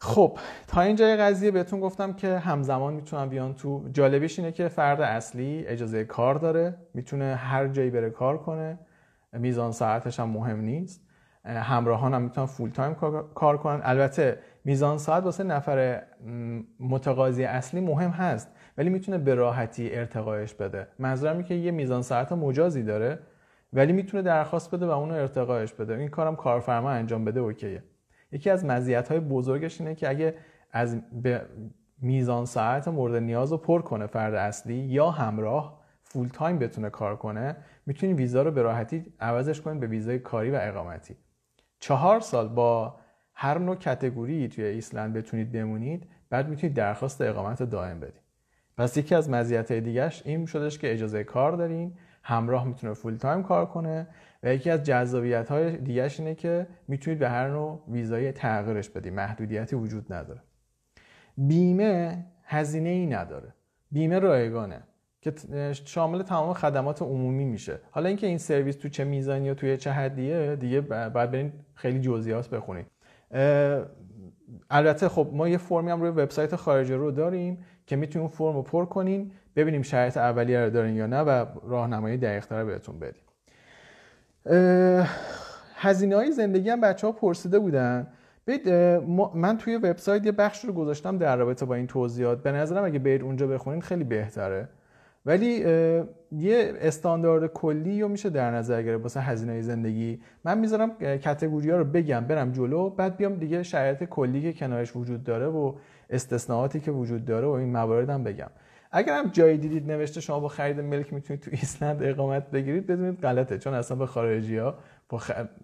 خب 0.00 0.38
تا 0.68 0.80
اینجای 0.80 1.16
قضیه 1.16 1.50
بهتون 1.50 1.80
گفتم 1.80 2.12
که 2.12 2.38
همزمان 2.38 2.94
می‌تونن 2.94 3.28
بیان 3.28 3.54
تو. 3.54 3.88
جالبیش 3.92 4.38
اینه 4.38 4.52
که 4.52 4.68
فرد 4.68 5.00
اصلی 5.00 5.64
اجازه 5.66 6.04
کار 6.04 6.34
داره 6.34 6.74
می‌تونه 6.94 7.34
هر 7.34 7.68
جایی 7.68 7.90
بره 7.90 8.10
کار 8.10 8.38
کنه. 8.38 8.78
میزان 9.32 9.72
ساعتش 9.72 10.20
هم 10.20 10.28
مهم 10.28 10.60
نیست. 10.60 11.02
همراهان 11.44 12.14
هم 12.14 12.22
می‌تونن 12.22 12.46
full 12.46 12.70
time 12.70 12.94
کار 13.34 13.56
کنن. 13.56 13.80
البته 13.84 14.38
میزان 14.64 14.98
ساعت 14.98 15.24
واسه 15.24 15.44
نفر 15.44 16.02
متقاضی 16.80 17.44
اصلی 17.44 17.80
مهم 17.80 18.10
هست 18.10 18.48
ولی 18.78 18.90
می‌تونه 18.90 19.18
به 19.18 19.34
راحتی 19.34 19.94
ارتقایش 19.94 20.54
بده. 20.54 20.88
منظورم 20.98 21.42
که 21.42 21.54
یه 21.54 21.70
میزان 21.70 22.02
ساعت 22.02 22.32
مجازی 22.32 22.82
داره 22.82 23.18
ولی 23.72 23.92
می‌تونه 23.92 24.22
درخواست 24.22 24.74
بده 24.74 24.86
و 24.86 24.90
اونو 24.90 25.14
ارتقایش 25.14 25.72
بده. 25.72 25.94
این 25.94 26.08
کارم 26.08 26.36
کارفرما 26.36 26.90
انجام 26.90 27.24
بده 27.24 27.40
OK 27.40 27.61
ه. 27.61 27.82
یکی 28.36 28.50
از 28.50 28.64
های 29.08 29.20
بزرگش 29.20 29.80
اینه 29.80 29.94
که 29.94 30.08
اگه 30.08 30.34
از 30.72 30.96
میزان 32.02 32.44
ساعت 32.44 32.88
مورد 32.88 33.22
نیاز 33.22 33.52
رو 33.52 33.58
پر 33.58 33.82
کنه 33.82 34.06
فرد 34.06 34.34
اصلی 34.34 34.74
یا 34.74 35.10
همراه 35.10 35.80
full 36.02 36.28
time 36.28 36.58
بتونه 36.58 36.90
کار 36.90 37.16
کنه 37.16 37.56
می‌تونید 37.86 38.16
ویزا 38.16 38.42
رو 38.42 38.50
به 38.50 38.62
راحتی 38.62 39.12
عوضش 39.20 39.60
کنید 39.60 39.80
به 39.80 39.86
ویزای 39.86 40.18
کاری 40.18 40.50
و 40.50 40.58
اقامتی. 40.62 41.16
چهار 41.80 42.20
سال 42.20 42.48
با 42.48 42.96
هر 43.34 43.58
نوع 43.58 43.76
category 43.76 44.48
توی 44.48 44.64
ایسلند 44.64 45.12
بتونید 45.12 45.52
بمونید 45.52 46.08
بعد 46.30 46.48
می‌تونید 46.48 46.76
درخواست 46.76 47.20
اقامت 47.20 47.62
دائم 47.62 48.00
بدید. 48.00 48.22
پس 48.76 48.96
یکی 48.96 49.14
از 49.14 49.30
مزیت‌های 49.30 49.80
دیگهش 49.80 50.22
این 50.24 50.46
شدش 50.46 50.78
که 50.78 50.92
اجازه 50.92 51.24
کار 51.24 51.52
دارین 51.52 51.92
همراه 52.28 52.64
می‌تونه 52.64 52.94
full 52.94 53.16
time 53.16 53.42
کار 53.42 53.66
کنه 53.66 54.06
و 54.42 54.54
یکی 54.54 54.70
از 54.70 54.82
جذابیت 54.82 55.48
های 55.48 55.76
دیگهش 55.76 56.20
اینه 56.20 56.34
که 56.34 56.66
می‌تونید 56.88 57.18
به 57.18 57.28
هر 57.28 57.48
نوع 57.48 57.82
ویزای 57.88 58.32
تغییرش 58.32 58.88
بدید. 58.90 59.12
محدودیتی 59.12 59.76
وجود 59.76 60.12
نداره. 60.12 60.40
بیمه 61.38 62.24
هزینه 62.44 62.88
ای 62.88 63.06
نداره. 63.06 63.54
بیمه 63.92 64.18
رایگانه 64.18 64.82
که 65.20 65.32
شامل 65.72 66.22
تمام 66.22 66.52
خدمات 66.52 67.02
عمومی 67.02 67.44
میشه. 67.44 67.78
حالا 67.90 68.08
اینکه 68.08 68.26
این 68.26 68.38
سرویس 68.38 68.76
تو 68.76 68.88
چه 68.88 69.04
میزانی 69.04 69.50
و 69.50 69.54
توی 69.54 69.76
چه 69.76 69.90
حدیه 69.90 70.56
دیگه 70.56 70.80
باید 70.80 71.12
برین 71.12 71.52
خیلی 71.74 72.00
جزئیات 72.00 72.50
بخونید. 72.50 72.86
البته 74.70 75.08
خب 75.08 75.30
ما 75.32 75.48
یه 75.48 75.58
فرمی 75.58 75.90
هم 75.90 76.00
روی 76.00 76.10
وبسایت 76.10 76.56
خارجی 76.56 76.94
رو 76.94 77.10
داریم 77.10 77.58
که 77.86 77.96
می‌تونیم 77.96 78.28
فرم 78.28 78.56
رو 78.56 78.62
پر 78.62 78.84
کنین. 78.84 79.32
ببینیم 79.56 79.82
شرایط 79.82 80.16
اولیه 80.16 80.60
رو 80.60 80.70
دارین 80.70 80.96
یا 80.96 81.06
نه 81.06 81.20
و 81.20 81.44
راهنمایی 81.68 82.16
دقیق‌تر 82.16 82.64
بهتون 82.64 82.94
بدیم. 82.98 83.22
هزینه 85.74 86.16
های 86.16 86.32
زندگی 86.32 86.70
هم 86.70 86.80
بچه 86.80 87.06
ها 87.06 87.12
پرسیده 87.12 87.58
بودن. 87.58 88.06
من 89.34 89.58
توی 89.58 89.76
وبسایت 89.76 90.26
یه 90.26 90.32
بخش 90.32 90.64
رو 90.64 90.72
گذاشتم 90.72 91.18
در 91.18 91.36
رابطه 91.36 91.66
با 91.66 91.74
این 91.74 91.86
توضیحات. 91.86 92.42
به 92.42 92.52
نظرم 92.52 92.84
اگه 92.84 92.98
برید 92.98 93.22
اونجا 93.22 93.46
بخونین 93.46 93.80
خیلی 93.80 94.04
بهتره. 94.04 94.68
ولی 95.26 95.64
یه 96.32 96.72
استاندارد 96.80 97.46
کلی 97.46 98.02
رو 98.02 98.08
میشه 98.08 98.30
در 98.30 98.50
نظر 98.50 98.82
گرفت 98.82 99.02
واسه 99.02 99.20
هزینه 99.20 99.60
زندگی. 99.60 100.20
من 100.44 100.58
می‌ذارم 100.58 100.98
کتگوری 100.98 101.70
ها 101.70 101.76
رو 101.76 101.84
بگم 101.84 102.20
برم 102.20 102.52
جلو 102.52 102.90
بعد 102.90 103.16
بیام 103.16 103.34
دیگه 103.34 103.62
شرایط 103.62 104.04
کلی 104.04 104.42
که 104.42 104.52
کنارش 104.52 104.96
وجود 104.96 105.24
داره 105.24 105.46
و 105.46 105.74
استثناءاتی 106.10 106.80
که 106.80 106.90
وجود 106.90 107.24
داره 107.24 107.46
و 107.46 107.50
این 107.50 107.72
موارد 107.72 108.10
هم 108.10 108.24
بگم. 108.24 108.50
اگر 108.96 109.18
هم 109.18 109.28
جایی 109.28 109.58
دیدید 109.58 109.90
نوشته 109.90 110.20
شما 110.20 110.40
با 110.40 110.48
خرید 110.48 110.80
ملک 110.80 111.12
می‌تونید 111.12 111.42
تو 111.42 111.50
ایسلند 111.50 112.02
اقامت 112.02 112.50
بگیرید 112.50 112.86
بدونید 112.86 113.20
غلطه. 113.20 113.58
چون 113.58 113.74
اصلا 113.74 113.96
به 113.96 114.06
خارجی 114.06 114.56
ها 114.56 114.78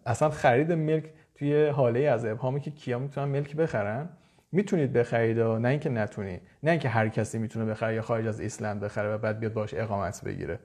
اصلا 0.06 0.30
خرید 0.30 0.72
ملک 0.72 1.04
توی 1.34 1.66
هاله 1.66 2.00
از 2.00 2.24
ابهامی 2.24 2.60
که 2.60 2.70
کیا 2.70 2.98
می‌تونن 2.98 3.28
ملک 3.28 3.56
بخرن 3.56 4.08
می‌تونید 4.52 4.92
بخرید 4.92 5.38
و 5.38 5.58
نه 5.58 5.68
اینکه 5.68 5.88
نتونید 5.88 6.40
نه 6.62 6.70
اینکه 6.70 6.88
هر 6.88 7.08
کسی 7.08 7.38
می‌تونه 7.38 7.64
بخره 7.64 7.94
یا 7.94 8.02
خارج 8.02 8.26
از 8.26 8.40
ایسلند 8.40 8.80
بخره 8.80 9.14
و 9.14 9.18
بعد 9.18 9.38
بیاد 9.38 9.52
باش 9.52 9.74
اقامت 9.74 10.24
بگیره. 10.24 10.58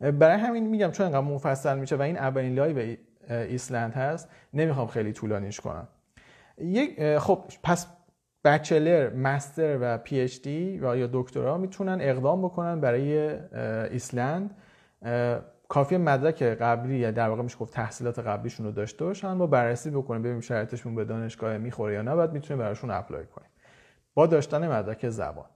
برای 0.00 0.38
همین 0.38 0.66
میگم 0.66 0.90
چون 0.90 1.06
انقدر 1.06 1.20
مفصل 1.20 1.78
میشه 1.78 1.96
و 1.96 2.02
این 2.02 2.16
اولین 2.18 2.54
live 2.54 2.96
ایسلند 3.30 3.92
هست 3.92 4.28
نمی‌خوام 4.54 4.86
خیلی 4.86 5.12
طولانیش 5.12 5.60
کنم. 5.60 5.88
یک 6.58 7.18
خب 7.18 7.44
پس 7.62 7.86
bachelor، 8.44 9.10
master 9.14 9.78
و 9.80 9.98
PhD 9.98 10.78
و 10.82 10.96
یا 10.96 11.08
دکترا 11.12 11.58
می‌تونن 11.58 11.98
اقدام 12.00 12.42
بکنن 12.42 12.80
برای 12.80 13.38
ایسلند. 13.90 14.56
کافی 15.68 15.96
مدرک 15.96 16.42
قبلی 16.42 16.98
یا 16.98 17.10
در 17.10 17.28
واقع 17.28 17.42
میشه 17.42 17.58
گفت 17.58 17.74
تحصیلات 17.74 18.18
قبلیشون 18.18 18.66
رو 18.66 18.72
داشته 18.72 19.04
باشن. 19.04 19.38
ما 19.38 19.46
بررسی 19.46 19.90
بکنیم 19.90 20.22
ببینیم 20.22 20.40
شرایطشون 20.40 20.94
به 20.94 21.04
دانشگاه 21.04 21.58
می‌خوره 21.58 21.94
یا 21.94 22.02
نه. 22.02 22.16
بعد 22.16 22.32
می‌تونیم 22.32 22.62
براشون 22.62 22.90
apply 22.90 23.24
کنیم. 23.26 23.50
با 24.14 24.26
داشتن 24.26 24.68
مدرک 24.68 25.08
زبان. 25.08 25.46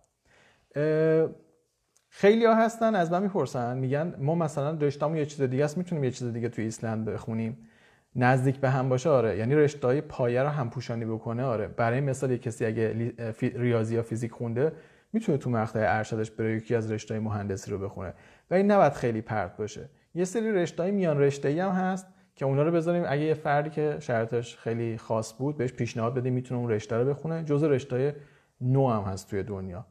خیلی 2.09 2.45
ها 2.45 2.55
هستن 2.55 2.95
از 2.95 3.13
من 3.13 3.23
می‌پرسن 3.23 3.79
میگن 3.79 4.15
ما 4.19 4.35
مثلا 4.35 4.79
رشتهمون 4.81 5.17
یه 5.17 5.27
چیز 5.27 5.43
دیگه 5.43 5.65
است 5.65 5.79
می‌تونیم 5.79 6.05
یه 6.05 6.11
چیز 6.11 6.33
دیگه 6.33 6.49
توی 6.49 6.65
ایسلند 6.65 7.05
بخونیم. 7.05 7.69
نزدیک 8.17 8.57
به 8.57 8.71
هم 8.71 8.89
باشه 8.89 9.11
آره. 9.11 9.37
یعنی 9.37 9.55
رشته 9.55 10.01
پایه 10.01 10.43
رو 10.43 10.49
هم 10.49 10.71
پوشانی 10.71 11.05
بکنه 11.05 11.45
آره. 11.45 11.69
برای 11.69 12.01
مثال 12.01 12.31
یه 12.31 12.39
کسی 12.39 12.67
اگه 12.67 13.15
ریاضی 13.41 13.95
یا 13.95 14.03
فیزیک 14.03 14.33
خونده 14.33 14.73
می‌تونه 15.13 15.39
تو 15.39 15.51
مقطع 15.51 15.85
ارشدش 15.99 16.31
بره 16.31 16.57
یکی 16.57 16.75
از 16.75 16.93
رشته 16.93 17.21
مهندسی 17.21 17.71
رو 17.71 17.79
بخونه. 17.79 18.15
و 18.51 18.55
این 18.55 18.71
نباید 18.71 18.93
خیلی 18.93 19.21
پرت 19.21 19.57
باشه. 19.57 19.89
یه 20.15 20.25
سری 20.25 20.53
رشته 20.53 20.91
میان 20.91 21.19
رشته 21.19 21.63
هم 21.65 21.71
هست 21.71 22.07
که 22.35 22.45
اونا 22.45 22.63
رو 22.63 22.73
بذاریم. 22.73 23.05
اگه 23.09 23.23
یه 23.23 23.35
فردی 23.35 23.71
که 23.71 23.97
شرطش 24.01 24.57
خیلی 24.57 24.99
خاص 24.99 25.35
بود 25.39 25.57
بهش 25.57 25.73
پیشنهاد 25.73 26.15
بدیم 26.15 26.33
می‌تونه 26.33 26.61
اون 26.61 26.71
رشته 26.71 26.97
رو 26.97 27.05
بخونه. 27.05 27.45
جزء 27.45 27.69
رشته 27.69 28.17
نو 28.61 28.91
هم 28.91 29.03
هست 29.03 29.31
توی 29.31 29.43
دنیا. 29.43 29.87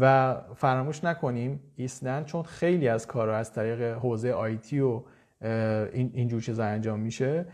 و 0.00 0.36
فراموش 0.54 1.04
نکنیم 1.04 1.60
ایسلند 1.76 2.24
چون 2.24 2.42
خیلی 2.42 2.88
از 2.88 3.06
کارها 3.06 3.36
از 3.36 3.52
طریق 3.52 3.82
حوزه 3.82 4.32
آیتی 4.32 4.80
و 4.80 5.02
این 5.92 6.10
اینجور 6.14 6.40
چیزا 6.40 6.64
انجام 6.64 7.00
میشه. 7.00 7.46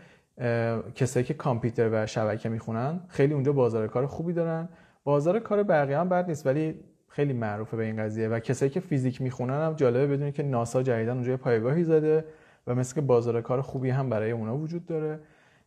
کسایی 0.95 1.25
که 1.25 1.33
کامپیوتر 1.33 1.89
و 1.91 2.05
شبکه 2.05 2.49
می‌خونن 2.49 2.99
خیلی 3.07 3.33
اونجا 3.33 3.53
بازار 3.53 3.87
کار 3.87 4.05
خوبی 4.05 4.33
دارن. 4.33 4.69
بازار 5.03 5.39
کار 5.39 5.63
بقیه 5.63 5.99
هم 5.99 6.09
بد 6.09 6.27
نیست 6.27 6.45
ولی 6.45 6.75
خیلی 7.07 7.33
معروفه 7.33 7.77
به 7.77 7.83
این 7.83 7.97
قضیه. 7.97 8.27
و 8.27 8.39
کسایی 8.39 8.71
که 8.71 8.79
فیزیک 8.79 9.21
می‌خونن 9.21 9.53
هم 9.53 9.73
جالبه 9.73 10.07
بدونید 10.07 10.33
که 10.33 10.43
ناسا 10.43 10.83
جدیدن 10.83 11.13
اونجا 11.13 11.37
پایگاهی 11.37 11.83
زده 11.83 12.25
و 12.67 12.75
مثل 12.75 12.95
که 12.95 13.01
بازار 13.01 13.41
کار 13.41 13.61
خوبی 13.61 13.89
هم 13.89 14.09
برای 14.09 14.31
اونا 14.31 14.57
وجود 14.57 14.85
داره. 14.85 15.19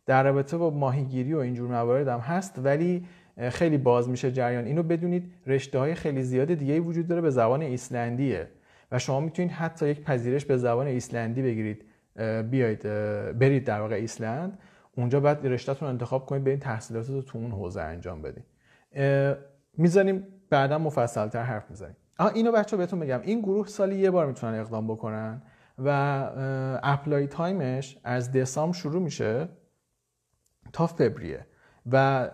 در 0.05 0.23
رابطه 0.23 0.57
با 0.57 0.69
ماهیگیری 0.69 1.33
و 1.33 1.37
اینجور 1.37 1.69
موارد 1.69 2.07
هم 2.07 2.19
هست 2.19 2.59
ولی 2.63 3.05
خیلی 3.49 3.77
باز 3.77 4.09
میشه 4.09 4.31
جریان. 4.31 4.65
اینو 4.65 4.83
بدونید 4.83 5.31
رشته 5.47 5.79
های 5.79 5.95
خیلی 5.95 6.23
زیاد 6.23 6.53
دیگه 6.53 6.79
وجود 6.79 7.07
داره 7.07 7.21
به 7.21 7.29
زبان 7.29 7.61
ایسلندیه. 7.61 8.47
و 8.91 8.99
شما 8.99 9.19
می‌تونید 9.19 9.51
حتی 9.51 9.89
یک 9.89 10.01
پذیرش 10.03 10.45
به 10.45 10.57
زبان 10.57 10.87
ایسلندی 10.87 11.41
بگیرید. 11.41 11.85
بیاید 12.51 12.83
برید 13.39 13.63
در 13.63 13.81
واقع 13.81 13.95
ایسلند. 13.95 14.59
اونجا 14.97 15.19
بعد 15.19 15.47
رشتهتون 15.47 15.89
انتخاب 15.89 16.25
کنید 16.25 16.47
این 16.47 16.59
تحصیلات 16.59 17.09
رو 17.09 17.21
تو 17.21 17.37
اون 17.37 17.51
حوزه 17.51 17.81
انجام 17.81 18.21
بدین. 18.21 18.43
می‌زنیم 19.77 20.27
بعدا 20.49 20.77
مفصلتر 20.77 21.43
حرف 21.43 21.69
می‌زنیم. 21.69 21.95
اینو 22.33 22.51
بچه 22.51 22.77
بهتون 22.77 22.99
بگم. 22.99 23.21
این 23.21 23.39
گروه 23.41 23.67
سالی 23.67 23.95
یه 23.95 24.11
بار 24.11 24.27
می‌تونن 24.27 24.59
اقدام 24.59 24.87
بکنن 24.87 25.41
و 25.77 25.89
apply 26.83 27.27
time 27.27 27.74
ش 27.74 27.97
از 28.03 28.31
دسامبر 28.31 28.77
شروع 28.77 29.01
میشه 29.01 29.49
تا 30.73 30.87
فوریه. 30.87 31.45
و 31.91 32.29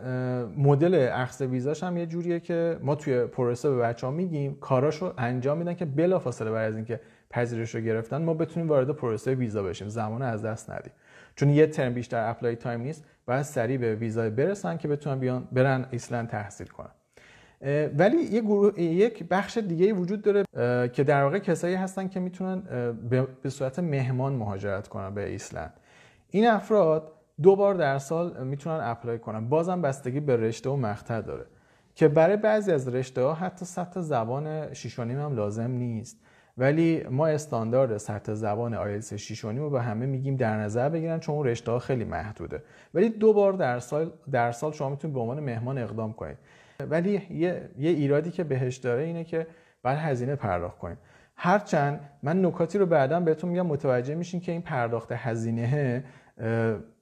مدل 0.58 1.10
اخذ 1.12 1.42
ویزاش 1.42 1.84
هم 1.84 1.98
یه 1.98 2.06
جوریه 2.06 2.40
که 2.40 2.80
ما 2.82 2.96
توی 2.96 3.26
پروسه 3.26 3.70
به 3.70 3.78
بچه 3.78 4.08
ها 4.08 4.14
میگیم 4.14 4.56
کاراشو 4.60 5.14
انجام 5.18 5.58
میدن 5.58 5.74
که 5.74 5.86
بلافاصله 5.86 6.52
بعد 6.52 6.70
از 6.70 6.76
اینکه 6.76 7.00
پذیرش 7.30 7.76
رو 7.76 7.82
گرفتن 7.82 8.22
ما 8.22 8.34
بتونیم 8.34 8.70
وارد 8.70 8.90
پروسه 8.90 9.36
ویزا 9.36 9.64
بشیم. 9.64 9.88
زمان 9.88 10.22
از 10.22 10.46
دست 10.46 10.70
ندیم. 10.70 10.94
چون 11.36 11.50
یه 11.50 11.68
ترم 11.68 11.94
بیشتر 11.94 12.30
apply 12.30 12.56
time 12.56 12.82
نیست 12.82 13.06
باید 13.26 13.42
سریع 13.42 13.78
به 13.78 13.96
ویزا 13.96 14.30
برسن 14.30 14.78
که 14.78 14.88
بتونن 14.88 15.20
بیان 15.20 15.48
برن 15.52 15.86
ایسلند 15.92 16.28
تحصیل 16.30 16.68
کنن. 16.68 16.90
ولی 17.98 18.18
یه 18.18 18.42
گروه 18.42 18.82
یک 18.82 19.24
بخش 19.24 19.58
دیگه 19.58 19.94
وجود 19.94 20.22
داره 20.22 20.44
که 20.88 21.04
در 21.04 21.24
واقع 21.24 21.40
کسایی 21.40 21.76
هستن 21.76 22.08
که 22.08 22.20
می‌تونن 22.20 22.62
به 23.42 23.50
صورت 23.50 23.80
مهمان 23.80 24.34
مهاجرت 24.34 24.88
کنن 24.88 25.14
به 25.14 25.30
ایسلند. 25.30 25.74
این 26.30 26.48
افراد 26.48 27.12
دو 27.42 27.56
بار 27.56 27.76
در 27.76 27.98
سال 27.98 28.44
می‌تونن 28.44 28.80
apply 28.84 29.20
کنن. 29.20 29.50
بازم 29.50 29.82
بستگی 29.82 30.20
به 30.20 30.36
رشته 30.36 30.70
و 30.70 30.76
مقطع 30.76 31.22
داره. 31.22 31.46
که 31.96 32.08
برای 32.08 32.38
بعضی 32.38 32.72
از 32.72 32.88
رشته 32.88 33.22
ها 33.22 33.34
حتی 33.34 33.66
سطح 33.66 34.02
زبان 34.02 34.74
شیشونیم 34.74 35.20
هم 35.20 35.36
لازم 35.36 35.72
نیست. 35.72 36.18
ولی 36.60 37.04
ما 37.10 37.28
استاندارد 37.28 37.98
سطح 37.98 38.34
زبان 38.34 38.74
آیلتس 38.74 39.14
6 39.14 39.46
رو 39.46 39.70
به 39.70 39.82
همه 39.82 40.06
میگیم 40.06 40.36
در 40.36 40.58
نظر 40.58 40.90
بگیرن 40.90 41.20
چون 41.20 41.36
اون 41.36 41.48
رشته 41.48 41.80
خیلی 41.80 42.04
محدوده. 42.04 42.64
ولی 42.94 43.10
دو 43.10 43.34
بار 43.34 43.54
در 43.54 43.80
سال 43.80 44.12
در 44.32 44.52
سال 44.52 44.72
شما 44.72 44.90
می‌تونید 44.90 45.14
به 45.14 45.20
عنوان 45.20 45.40
مهمان 45.40 45.78
اقدام 45.78 46.14
کنید. 46.14 46.38
ولی 46.80 47.12
یه, 47.30 47.70
یه 47.78 47.90
ایرادی 47.90 48.32
که 48.32 48.44
بهش 48.44 48.78
داره 48.78 49.04
اینه 49.04 49.24
که 49.24 49.48
بعد 49.84 49.98
هزینه 49.98 50.36
پرداخت 50.36 50.78
کنید. 50.78 50.98
هرچند 51.36 52.00
من 52.24 52.46
نکاتی 52.46 52.78
رو 52.78 52.86
بعدا 52.86 53.20
بهتون 53.20 53.50
میگم 53.50 53.66
متوجه 53.66 54.16
میشین 54.16 54.40
که 54.40 54.52
این 54.52 54.62
پرداخت 54.62 55.12
هزینه 55.12 56.04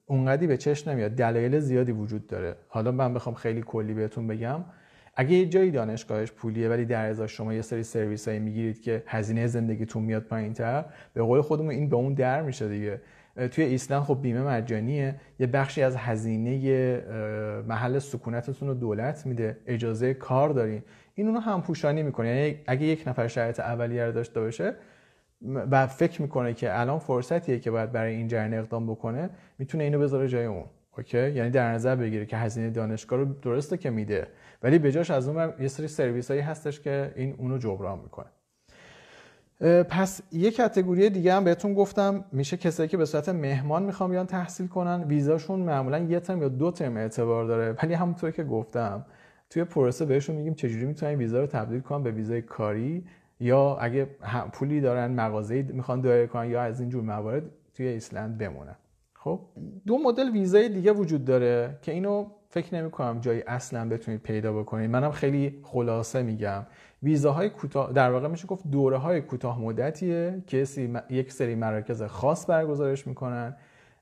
اونقدی 0.06 0.46
به 0.46 0.56
چشم 0.56 0.90
نمیاد. 0.90 1.10
دلایل 1.10 1.58
زیادی 1.58 1.92
وجود 1.92 2.26
داره. 2.26 2.56
حالا 2.68 2.92
من 2.92 3.14
بخوام 3.14 3.34
خیلی 3.34 3.62
کلی 3.66 3.94
بهتون 3.94 4.26
بگم. 4.26 4.64
اگه 5.20 5.32
یه 5.32 5.46
جایی 5.46 5.70
دانشگاهش 5.70 6.32
پولیه 6.32 6.68
ولی 6.68 6.84
در 6.84 7.08
ازاش 7.10 7.36
شما 7.36 7.54
یه 7.54 7.62
سری 7.62 7.82
سرویس 7.82 8.28
هایی 8.28 8.40
می‌گیرید 8.40 8.82
که 8.82 9.02
هزینه 9.06 9.46
زندگیتون 9.46 10.02
میاد 10.02 10.22
پایین 10.22 10.52
تر 10.52 10.84
به 11.14 11.22
قول 11.22 11.40
خودمون 11.40 11.70
این 11.70 11.88
به 11.88 11.96
اون 11.96 12.14
در 12.14 12.42
میشه 12.42 12.68
دیگه. 12.68 13.00
توی 13.50 13.64
ایسلند 13.64 14.02
خب 14.02 14.18
بیمه 14.22 14.42
مجانیه 14.42 15.14
یه 15.38 15.46
بخشی 15.46 15.82
از 15.82 15.96
هزینه 15.96 17.02
محل 17.68 17.98
سکونتتون 17.98 18.68
رو 18.68 18.74
دولت 18.74 19.26
میده. 19.26 19.56
اجازه 19.66 20.14
کار 20.14 20.48
دارین. 20.48 20.82
این 21.14 21.28
اونو 21.28 21.40
هم 21.40 21.62
پوشانی 21.62 22.02
می‌کنه. 22.02 22.28
یعنی 22.28 22.56
اگه 22.66 22.86
یک 22.86 23.08
نفر 23.08 23.28
شرایط 23.28 23.60
اولیه 23.60 24.04
رو 24.04 24.12
داشته 24.12 24.40
باشه 24.40 24.74
و 25.70 25.86
فکر 25.86 26.22
می‌کنه 26.22 26.54
که 26.54 26.80
الان 26.80 26.98
فرصتیه 26.98 27.58
که 27.58 27.70
باید 27.70 27.92
برای 27.92 28.14
این 28.14 28.28
جریان 28.28 28.54
اقدام 28.54 28.86
بکنه 28.86 29.30
می‌تونه 29.58 29.84
اینو 29.84 29.98
بذاره 29.98 30.28
جای 30.28 30.44
اون. 30.44 30.64
اوکی؟ 30.98 31.30
یعنی 31.30 31.50
در 31.50 31.72
نظر 31.72 31.96
بگیره 31.96 32.26
که 32.26 32.36
هزینه 32.36 32.70
دانشگاه 32.70 33.18
رو 33.18 33.24
درسته 33.24 33.76
که 33.76 33.90
میده 33.90 34.26
ولی 34.62 34.78
به 34.78 34.92
جاش 34.92 35.10
از 35.10 35.28
اون 35.28 35.52
یه 35.60 35.68
سری 35.68 35.88
سرویس 35.88 36.30
هایی 36.30 36.40
هستش 36.40 36.80
که 36.80 37.12
این 37.16 37.34
اونو 37.38 37.58
جبران 37.58 37.98
می‌کنه. 37.98 38.26
پس 39.84 40.20
یه 40.32 40.50
کتگوری 40.50 41.10
دیگه 41.10 41.34
هم 41.34 41.44
بهتون 41.44 41.74
گفتم 41.74 42.24
میشه 42.32 42.56
کسایی 42.56 42.88
که 42.88 42.96
به 42.96 43.04
صورت 43.04 43.28
مهمان 43.28 43.82
می‌خوام 43.82 44.10
بیان 44.10 44.26
تحصیل 44.26 44.66
کنن 44.66 45.04
ویزاشون 45.04 45.60
معمولا 45.60 45.98
یه 45.98 46.20
ترم 46.20 46.42
یا 46.42 46.48
دو 46.48 46.70
ترم 46.70 46.96
اعتبار 46.96 47.44
داره. 47.44 47.76
ولی 47.82 47.94
همونطور 47.94 48.30
که 48.30 48.44
گفتم 48.44 49.06
توی 49.50 49.64
پروسه 49.64 50.04
بهشون 50.04 50.36
میگیم 50.36 50.54
چجوری 50.54 50.86
می‌تونن 50.86 51.14
ویزا 51.14 51.40
رو 51.40 51.46
تبدیل 51.46 51.80
کنن 51.80 52.02
به 52.02 52.10
ویزای 52.10 52.42
کاری 52.42 53.04
یا 53.40 53.76
اگه 53.76 54.04
پولی 54.52 54.80
دارن 54.80 55.10
مغازه‌ای 55.10 55.62
می‌خوان 55.62 56.00
دایر 56.00 56.26
کنن 56.26 56.50
یا 56.50 56.62
از 56.62 56.80
این 56.80 56.88
جور 56.88 57.02
موارد 57.02 57.42
توی 57.74 57.86
ایسلند 57.86 58.38
بمونن. 58.38 58.76
خب 59.28 59.40
دو 59.86 59.98
مدل 59.98 60.30
ویزای 60.30 60.68
دیگه 60.68 60.92
وجود 60.92 61.24
داره 61.24 61.78
که 61.82 61.92
اینو 61.92 62.26
فکر 62.50 62.74
نمی 62.74 62.90
کنم 62.90 63.20
جایی 63.20 63.42
اصلا 63.46 63.88
بتونید 63.88 64.22
پیدا 64.22 64.52
بکنید. 64.52 64.90
منم 64.90 65.10
خیلی 65.10 65.58
خلاصه 65.62 66.22
میگم. 66.22 66.66
ویزاهای 67.02 67.48
کوتاه 67.50 67.92
در 67.92 68.10
واقع 68.10 68.28
میشه 68.28 68.46
گفت 68.46 68.66
دوره 68.70 68.96
های 68.96 69.20
کوتاه 69.20 69.60
مدتیه 69.60 70.42
که 70.46 70.64
یک 71.10 71.32
سری 71.32 71.54
مراکز 71.54 72.02
خاص 72.02 72.50
برگزارش 72.50 73.06
می‌کنن 73.06 73.56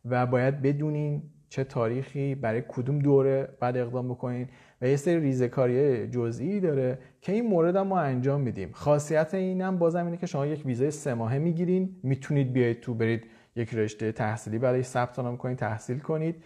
و 0.04 0.26
باید 0.26 0.62
بدونین 0.62 1.22
چه 1.48 1.64
تاریخی 1.64 2.34
برای 2.34 2.62
کدوم 2.68 2.98
دوره 2.98 3.48
بعد 3.60 3.76
اقدام 3.76 4.08
بکنین 4.08 4.48
و 4.82 4.88
یه 4.88 4.96
سری 4.96 5.20
ریزکاری 5.20 6.06
جزئی 6.08 6.60
داره 6.60 6.98
که 7.20 7.32
این 7.32 7.46
مورد 7.46 7.76
هم 7.76 7.86
ما 7.86 8.00
انجام 8.00 8.40
میدیم. 8.40 8.70
خاصیت 8.72 9.34
اینم 9.34 9.78
بازم 9.78 10.04
اینه 10.04 10.16
که 10.16 10.26
شما 10.26 10.46
یک 10.46 10.66
ویزای 10.66 10.90
سه 10.90 11.14
ماهه 11.14 11.38
می‌گیرین 11.38 11.96
می‌تونید 12.02 12.52
بیاید 12.52 12.80
تو 12.80 12.94
برید 12.94 13.26
یک 13.56 13.74
رشته 13.74 14.12
تحصیلی 14.12 14.58
برای 14.58 14.82
ثبت 14.82 15.18
نام 15.18 15.36
کنید 15.36 15.58
تحصیل 15.58 15.98
کنید. 15.98 16.42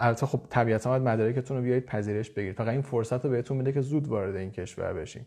البته 0.00 0.26
خب 0.26 0.40
طبیعتا 0.50 0.90
باید 0.90 1.02
مدارکتون 1.02 1.56
رو 1.56 1.62
بیایید 1.62 1.86
پذیرش 1.86 2.30
بگیرید. 2.30 2.56
فقط 2.56 2.68
این 2.68 2.82
فرصت 2.82 3.24
رو 3.24 3.30
بهتون 3.30 3.56
میده 3.56 3.72
که 3.72 3.80
زود 3.80 4.08
وارد 4.08 4.36
این 4.36 4.50
کشور 4.50 4.92
بشین. 4.92 5.22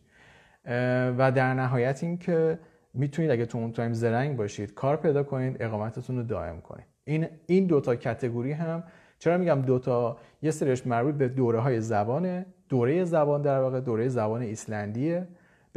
و 1.18 1.32
در 1.36 1.54
نهایت 1.54 2.04
این 2.04 2.18
که 2.18 2.60
می‌تونید 2.94 3.32
اگه 3.32 3.46
تو 3.46 3.58
اون 3.58 3.72
تایم 3.72 3.94
زرنگ 3.94 4.38
باشید 4.38 4.74
کار 4.74 4.98
پیدا 4.98 5.24
کنید 5.24 5.58
اقامتتون 5.60 6.18
رو 6.18 6.24
دائم 6.24 6.62
کنید. 6.62 6.86
این 7.04 7.28
این 7.46 7.68
دوتا 7.68 7.96
category 7.96 8.52
هم 8.52 8.84
چرا 9.20 9.38
میگم 9.38 9.62
دوتا 9.62 10.18
یه 10.42 10.52
سریش 10.52 10.88
مربوط 10.88 11.16
به 11.16 11.28
دوره 11.28 11.60
های 11.60 11.82
زبانه. 11.82 12.46
دوره 12.70 13.04
زبان 13.04 13.42
در 13.42 13.60
واقع 13.60 13.80
دوره 13.80 14.08
زبان 14.08 14.42
ایسلندیه. 14.42 15.28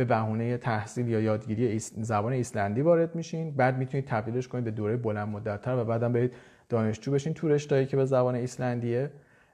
به 0.00 0.04
بهونه 0.04 0.56
تحصیل 0.56 1.08
یا 1.08 1.20
یادگیری 1.20 1.78
زبان 1.78 2.32
ایسلندی 2.32 2.80
وارد 2.80 3.14
میشین 3.14 3.56
بعد 3.56 3.78
می‌تونید 3.78 4.06
تبدیلش 4.06 4.48
کنید 4.48 4.64
به 4.64 4.70
دوره 4.70 4.96
بلند 4.96 5.28
مدتتر 5.28 5.76
و 5.76 5.84
بعدم 5.84 6.12
برید 6.12 6.32
دانشجو 6.68 7.12
بشین 7.12 7.34
تو 7.34 7.48
رشته‌ای 7.48 7.86
که 7.86 7.96
به 7.96 8.04
زبان 8.04 8.34
ایسلندیه. 8.34 9.10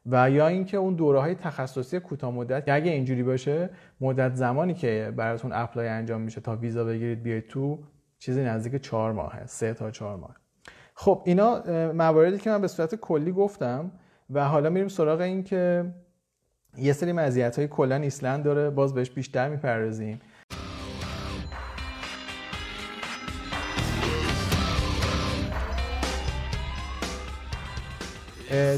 و 0.06 0.30
یا 0.30 0.48
اینکه 0.48 0.76
اون 0.76 0.94
دوره 0.94 1.20
های 1.20 1.34
تخصصی 1.34 2.00
کوتاه 2.00 2.30
مدت 2.30 2.68
اگه 2.68 2.90
اینجوری 2.90 3.22
باشه 3.22 3.70
مدت 4.00 4.34
زمانی 4.34 4.74
که 4.74 5.12
براتون 5.16 5.52
اپلای 5.54 5.88
انجام 5.88 6.20
میشه 6.20 6.40
تا 6.40 6.56
ویزا 6.56 6.84
بگیرید 6.84 7.22
بیاید 7.22 7.46
تو 7.46 7.78
چیزی 8.18 8.44
نزدیک 8.44 8.82
چهار 8.82 9.12
ماهه 9.12 9.46
سه 9.46 9.74
تا 9.74 9.90
چهار 9.90 10.16
ماه. 10.16 10.36
خب 10.94 11.22
اینا 11.26 11.62
مواردی 11.92 12.38
که 12.38 12.50
من 12.50 12.60
به 12.60 12.68
صورت 12.68 12.94
کلی 12.94 13.32
گفتم 13.32 13.90
و 14.30 14.44
حالا 14.44 14.70
میریم 14.70 14.88
سراغ 14.88 15.20
این 15.20 15.42
که 15.42 15.84
یه 16.78 16.92
سری 16.92 17.12
مزیت 17.12 17.58
های 17.58 17.68
کلا 17.68 17.96
ایسلند 17.96 18.44
داره 18.44 18.70
باز 18.70 18.94
بهش 18.94 19.10
بیشتر 19.10 19.48
می‌پردازیم. 19.48 20.20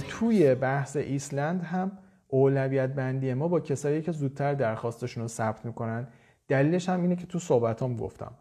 توی 0.09 0.55
بحث 0.55 0.97
ایسلند 0.97 1.63
هم 1.63 1.93
اولویت 2.29 2.91
بندی 2.91 3.35
ما 3.35 3.49
با 3.49 3.61
کسایی 3.61 4.03
که 4.03 4.13
زودتر 4.13 4.55
درخواستشون 4.55 5.23
رو 5.23 5.29
ثبت 5.29 5.67
می‌کنن. 5.67 6.09
دلیلش 6.49 6.89
هم 6.89 7.03
اینه 7.03 7.17
که 7.17 7.27
تو 7.27 7.39
صحبتام 7.39 7.97
گفتم. 7.97 8.33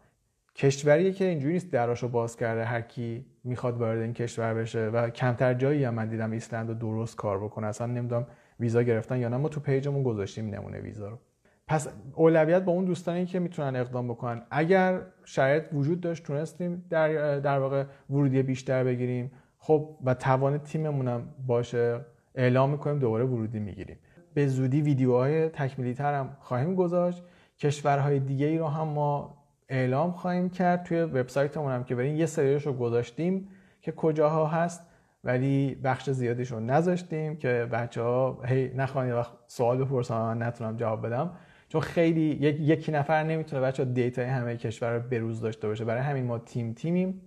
کشوریه 0.54 1.12
که 1.12 1.24
اینجوری 1.24 1.52
نیست 1.52 1.72
دراشو 1.72 2.08
باز 2.08 2.36
کرده 2.36 2.64
هر 2.64 2.80
کی 2.80 3.26
می‌خواد 3.44 3.78
وارد 3.78 4.00
این 4.00 4.12
کشور 4.12 4.54
بشه. 4.54 4.86
و 4.86 5.10
کمتر 5.10 5.54
جایی 5.54 5.84
هم 5.84 5.94
من 5.94 6.08
دیدم 6.08 6.30
ایسلند 6.30 6.68
رو 6.68 6.74
درست 6.74 7.16
کار 7.16 7.44
بکنه. 7.44 7.66
اصلا 7.66 7.86
نمی‌دونم 7.86 8.26
ویزا 8.60 8.82
گرفتن 8.82 9.18
یا 9.18 9.28
نه. 9.28 9.36
ما 9.36 9.48
تو 9.48 9.60
پیجمون 9.60 10.02
گذاشتیم 10.02 10.54
نمونه 10.54 10.80
ویزا 10.80 11.08
رو. 11.08 11.18
پس 11.66 11.88
اولویت 12.14 12.62
با 12.62 12.72
اون 12.72 12.84
دوستانی 12.84 13.26
که 13.26 13.38
می‌تونن 13.38 13.76
اقدام 13.76 14.08
بکنن. 14.08 14.42
اگر 14.50 15.00
شرایط 15.24 15.64
وجود 15.72 16.00
داشت 16.00 16.24
تونستیم 16.24 16.84
در 16.90 17.38
در 17.38 17.58
واقع 17.58 17.84
ورودی 18.10 18.42
بیشتر 18.42 18.84
بگیریم. 18.84 19.30
خب 19.68 19.88
و 20.04 20.14
توان 20.14 20.58
تیممونم 20.58 21.22
باشه 21.46 22.00
اعلام 22.34 22.70
می‌کنیم 22.70 22.98
دوباره 22.98 23.24
ورودی 23.24 23.58
می‌گیریم. 23.58 23.98
به 24.34 24.46
زودی 24.46 24.82
ویدیوهای 24.82 25.48
تکمیلی 25.48 25.94
تر 25.94 26.14
هم 26.14 26.36
خواهیم 26.40 26.74
گذاشت. 26.74 27.22
کشورهای 27.58 28.20
دیگه 28.20 28.46
ای 28.46 28.58
رو 28.58 28.66
هم 28.66 28.88
ما 28.88 29.36
اعلام 29.68 30.12
خواهیم 30.12 30.50
کرد. 30.50 30.82
توی 30.82 31.00
وبسایتمون 31.00 31.72
هم 31.72 31.84
که 31.84 31.94
بریم 31.94 32.16
یه 32.16 32.26
سریش 32.26 32.66
رو 32.66 32.72
گذاشتیم 32.72 33.48
که 33.80 33.92
کجاها 33.92 34.46
هست 34.46 34.86
ولی 35.24 35.74
بخش 35.84 36.10
زیادیش 36.10 36.52
رو 36.52 36.60
نذاشتیم 36.60 37.36
که 37.36 37.68
بچه 37.72 38.02
ها 38.02 38.42
هی 38.44 38.72
نخواهید 38.76 39.12
وقت 39.12 39.32
سوال 39.46 39.84
بپرسن 39.84 40.14
من 40.14 40.42
نتونم 40.42 40.76
جواب 40.76 41.06
بدم. 41.06 41.30
چون 41.68 41.80
خیلی 41.80 42.20
یک 42.20 42.56
یکی 42.60 42.92
نفر 42.92 43.22
نمی‌تونه 43.22 43.62
بچه 43.62 43.84
data 43.84 44.16
ی 44.16 44.24
همه 44.24 44.56
کشور 44.56 44.96
رو 44.96 45.00
بروز 45.00 45.40
داشته 45.40 45.68
باشه. 45.68 45.84
برای 45.84 46.02
همین 46.02 46.24
ما 46.24 46.38
تیم 46.38 46.72
تیمیم. 46.72 47.20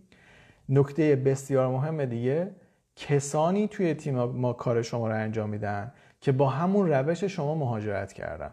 نکته 0.71 1.15
بسیار 1.15 1.67
مهم 1.67 2.05
دیگه 2.05 2.51
کسانی 2.95 3.67
توی 3.67 3.93
تیم 3.93 4.23
ما 4.23 4.53
کار 4.53 4.81
شما 4.81 5.07
رو 5.07 5.15
انجام 5.15 5.49
میدن 5.49 5.91
که 6.21 6.31
با 6.31 6.49
همون 6.49 6.89
روش 6.89 7.23
شما 7.23 7.55
مهاجرت 7.55 8.13
کردن. 8.13 8.51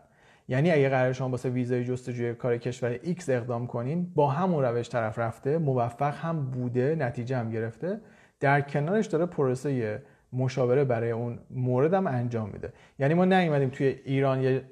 یعنی 0.48 0.70
اگه 0.70 0.88
قرار 0.88 1.12
شما 1.12 1.28
واسه 1.28 1.48
ویزای 1.48 1.84
جستجوی 1.84 2.34
کار 2.34 2.58
کشور 2.58 2.96
X 2.96 3.28
اقدام 3.28 3.66
کنین 3.66 4.12
با 4.14 4.30
همون 4.30 4.64
روش 4.64 4.88
طرف 4.88 5.18
رفته 5.18 5.58
موفق 5.58 6.14
هم 6.14 6.50
بوده 6.50 6.94
نتیجه 6.94 7.36
هم 7.36 7.50
گرفته 7.50 8.00
در 8.40 8.60
کنارش 8.60 9.06
داره 9.06 9.26
پروسه 9.26 10.02
مشاوره 10.32 10.84
برای 10.84 11.10
اون 11.10 11.38
موردم 11.50 12.06
انجام 12.06 12.50
میده. 12.50 12.72
یعنی 12.98 13.14
ما 13.14 13.24
نیومدیم 13.24 13.68
توی 13.68 13.86
ایران 14.04 14.42
یه 14.42 14.62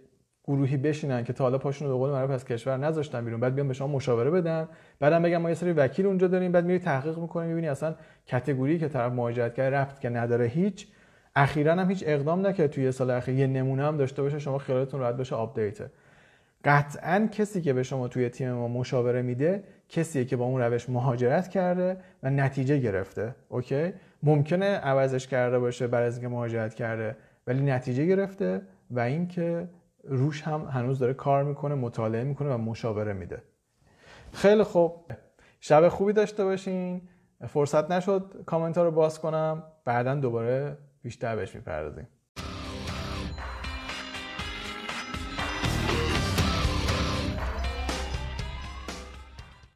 گروهی 0.46 0.76
بشینن 0.76 1.24
که 1.24 1.32
تا 1.32 1.44
حالا 1.44 1.59
پاشون 1.59 1.88
رو 1.88 1.94
به 1.94 1.98
قول 1.98 2.11
معروف 2.11 2.30
از 2.30 2.44
کشور 2.44 2.76
نذاشتن 2.76 3.24
بیرون. 3.24 3.40
بعد 3.40 3.54
بیان 3.54 3.68
به 3.68 3.74
شما 3.74 3.88
مشاوره 3.88 4.30
بدن. 4.30 4.68
بعدم 5.00 5.22
بگم 5.22 5.37
ما 5.37 5.48
یه 5.48 5.54
سری 5.54 5.72
وکیل 5.72 6.06
اونجا 6.06 6.26
داریم. 6.26 6.52
بعد 6.52 6.64
میری 6.64 6.78
تحقیق 6.78 7.18
می‌کنی 7.18 7.48
می‌بینی 7.48 7.68
اصلا 7.68 7.94
category 8.31 8.79
که 8.78 8.88
طرف 8.88 9.12
مهاجرت 9.12 9.54
کرده 9.54 9.76
رفت 9.76 10.00
که 10.00 10.09
نداره 10.09 10.46
هیچ. 10.46 10.88
اخیرا 11.37 11.72
هم 11.72 11.90
هیچ 11.90 12.04
اقدام 12.06 12.46
نکرد 12.46 12.70
توی 12.70 12.92
سال 12.92 13.11
اخیر. 13.11 13.35
یه 13.35 13.46
نمونه 13.46 13.85
هم 13.85 13.96
داشته 13.96 14.22
باشه 14.22 14.38
شما 14.38 14.59
خیالتون 14.59 15.00
راحت 15.00 15.16
بشه 15.16 15.37
update. 15.37 15.79
قطعا 16.64 17.28
کسی 17.32 17.62
که 17.62 17.72
به 17.72 17.82
شما 17.82 18.09
توی 18.09 18.28
تیم 18.28 18.52
ما 18.52 18.68
مشاوره 18.68 19.22
میده 19.22 19.64
کسیه 19.88 20.24
که 20.24 20.37
با 20.37 20.44
اون 20.44 20.61
روش 20.61 20.90
مهاجرت 20.90 21.48
کرده 21.48 21.96
و 22.22 22.30
نتیجه 22.30 22.78
گرفته. 22.78 23.35
OK؟ 23.48 23.92
ممکنه 24.22 24.66
عوضش 24.66 25.26
کرده 25.26 25.59
باشه 25.59 25.87
برای 25.87 26.11
اینکه 26.11 26.28
مهاجرت 26.28 26.74
کرده 26.74 27.16
ولی 27.46 27.62
نتیجه 27.62 28.06
گرفته 28.06 28.61
و 28.90 29.00
اینکه 29.00 29.68
روش 30.09 30.42
هم 30.42 30.64
هنوز 30.64 30.99
داره 30.99 31.14
کار 31.14 31.45
می‌کنه 31.45 31.75
مطالعه 31.75 32.25
می‌کنه 32.25 32.55
و 32.55 32.59
مشاوره 32.59 33.12
میده. 33.12 33.42
خیلی 34.33 34.62
خوب. 34.62 35.12
شب 35.61 35.88
خوبی 35.88 36.12
داشته 36.12 36.45
باشین. 36.45 37.09
فرصت 37.49 37.90
نشد 37.90 38.42
کامنت 38.47 38.79
ها 38.79 38.85
رو 38.85 38.90
باز 38.90 39.21
کنم. 39.21 39.62
بعدا 39.85 40.14
دوباره 40.14 40.79
بیشتر 41.03 41.37
بهش 41.37 41.55
می‌پردازیم. 41.55 42.09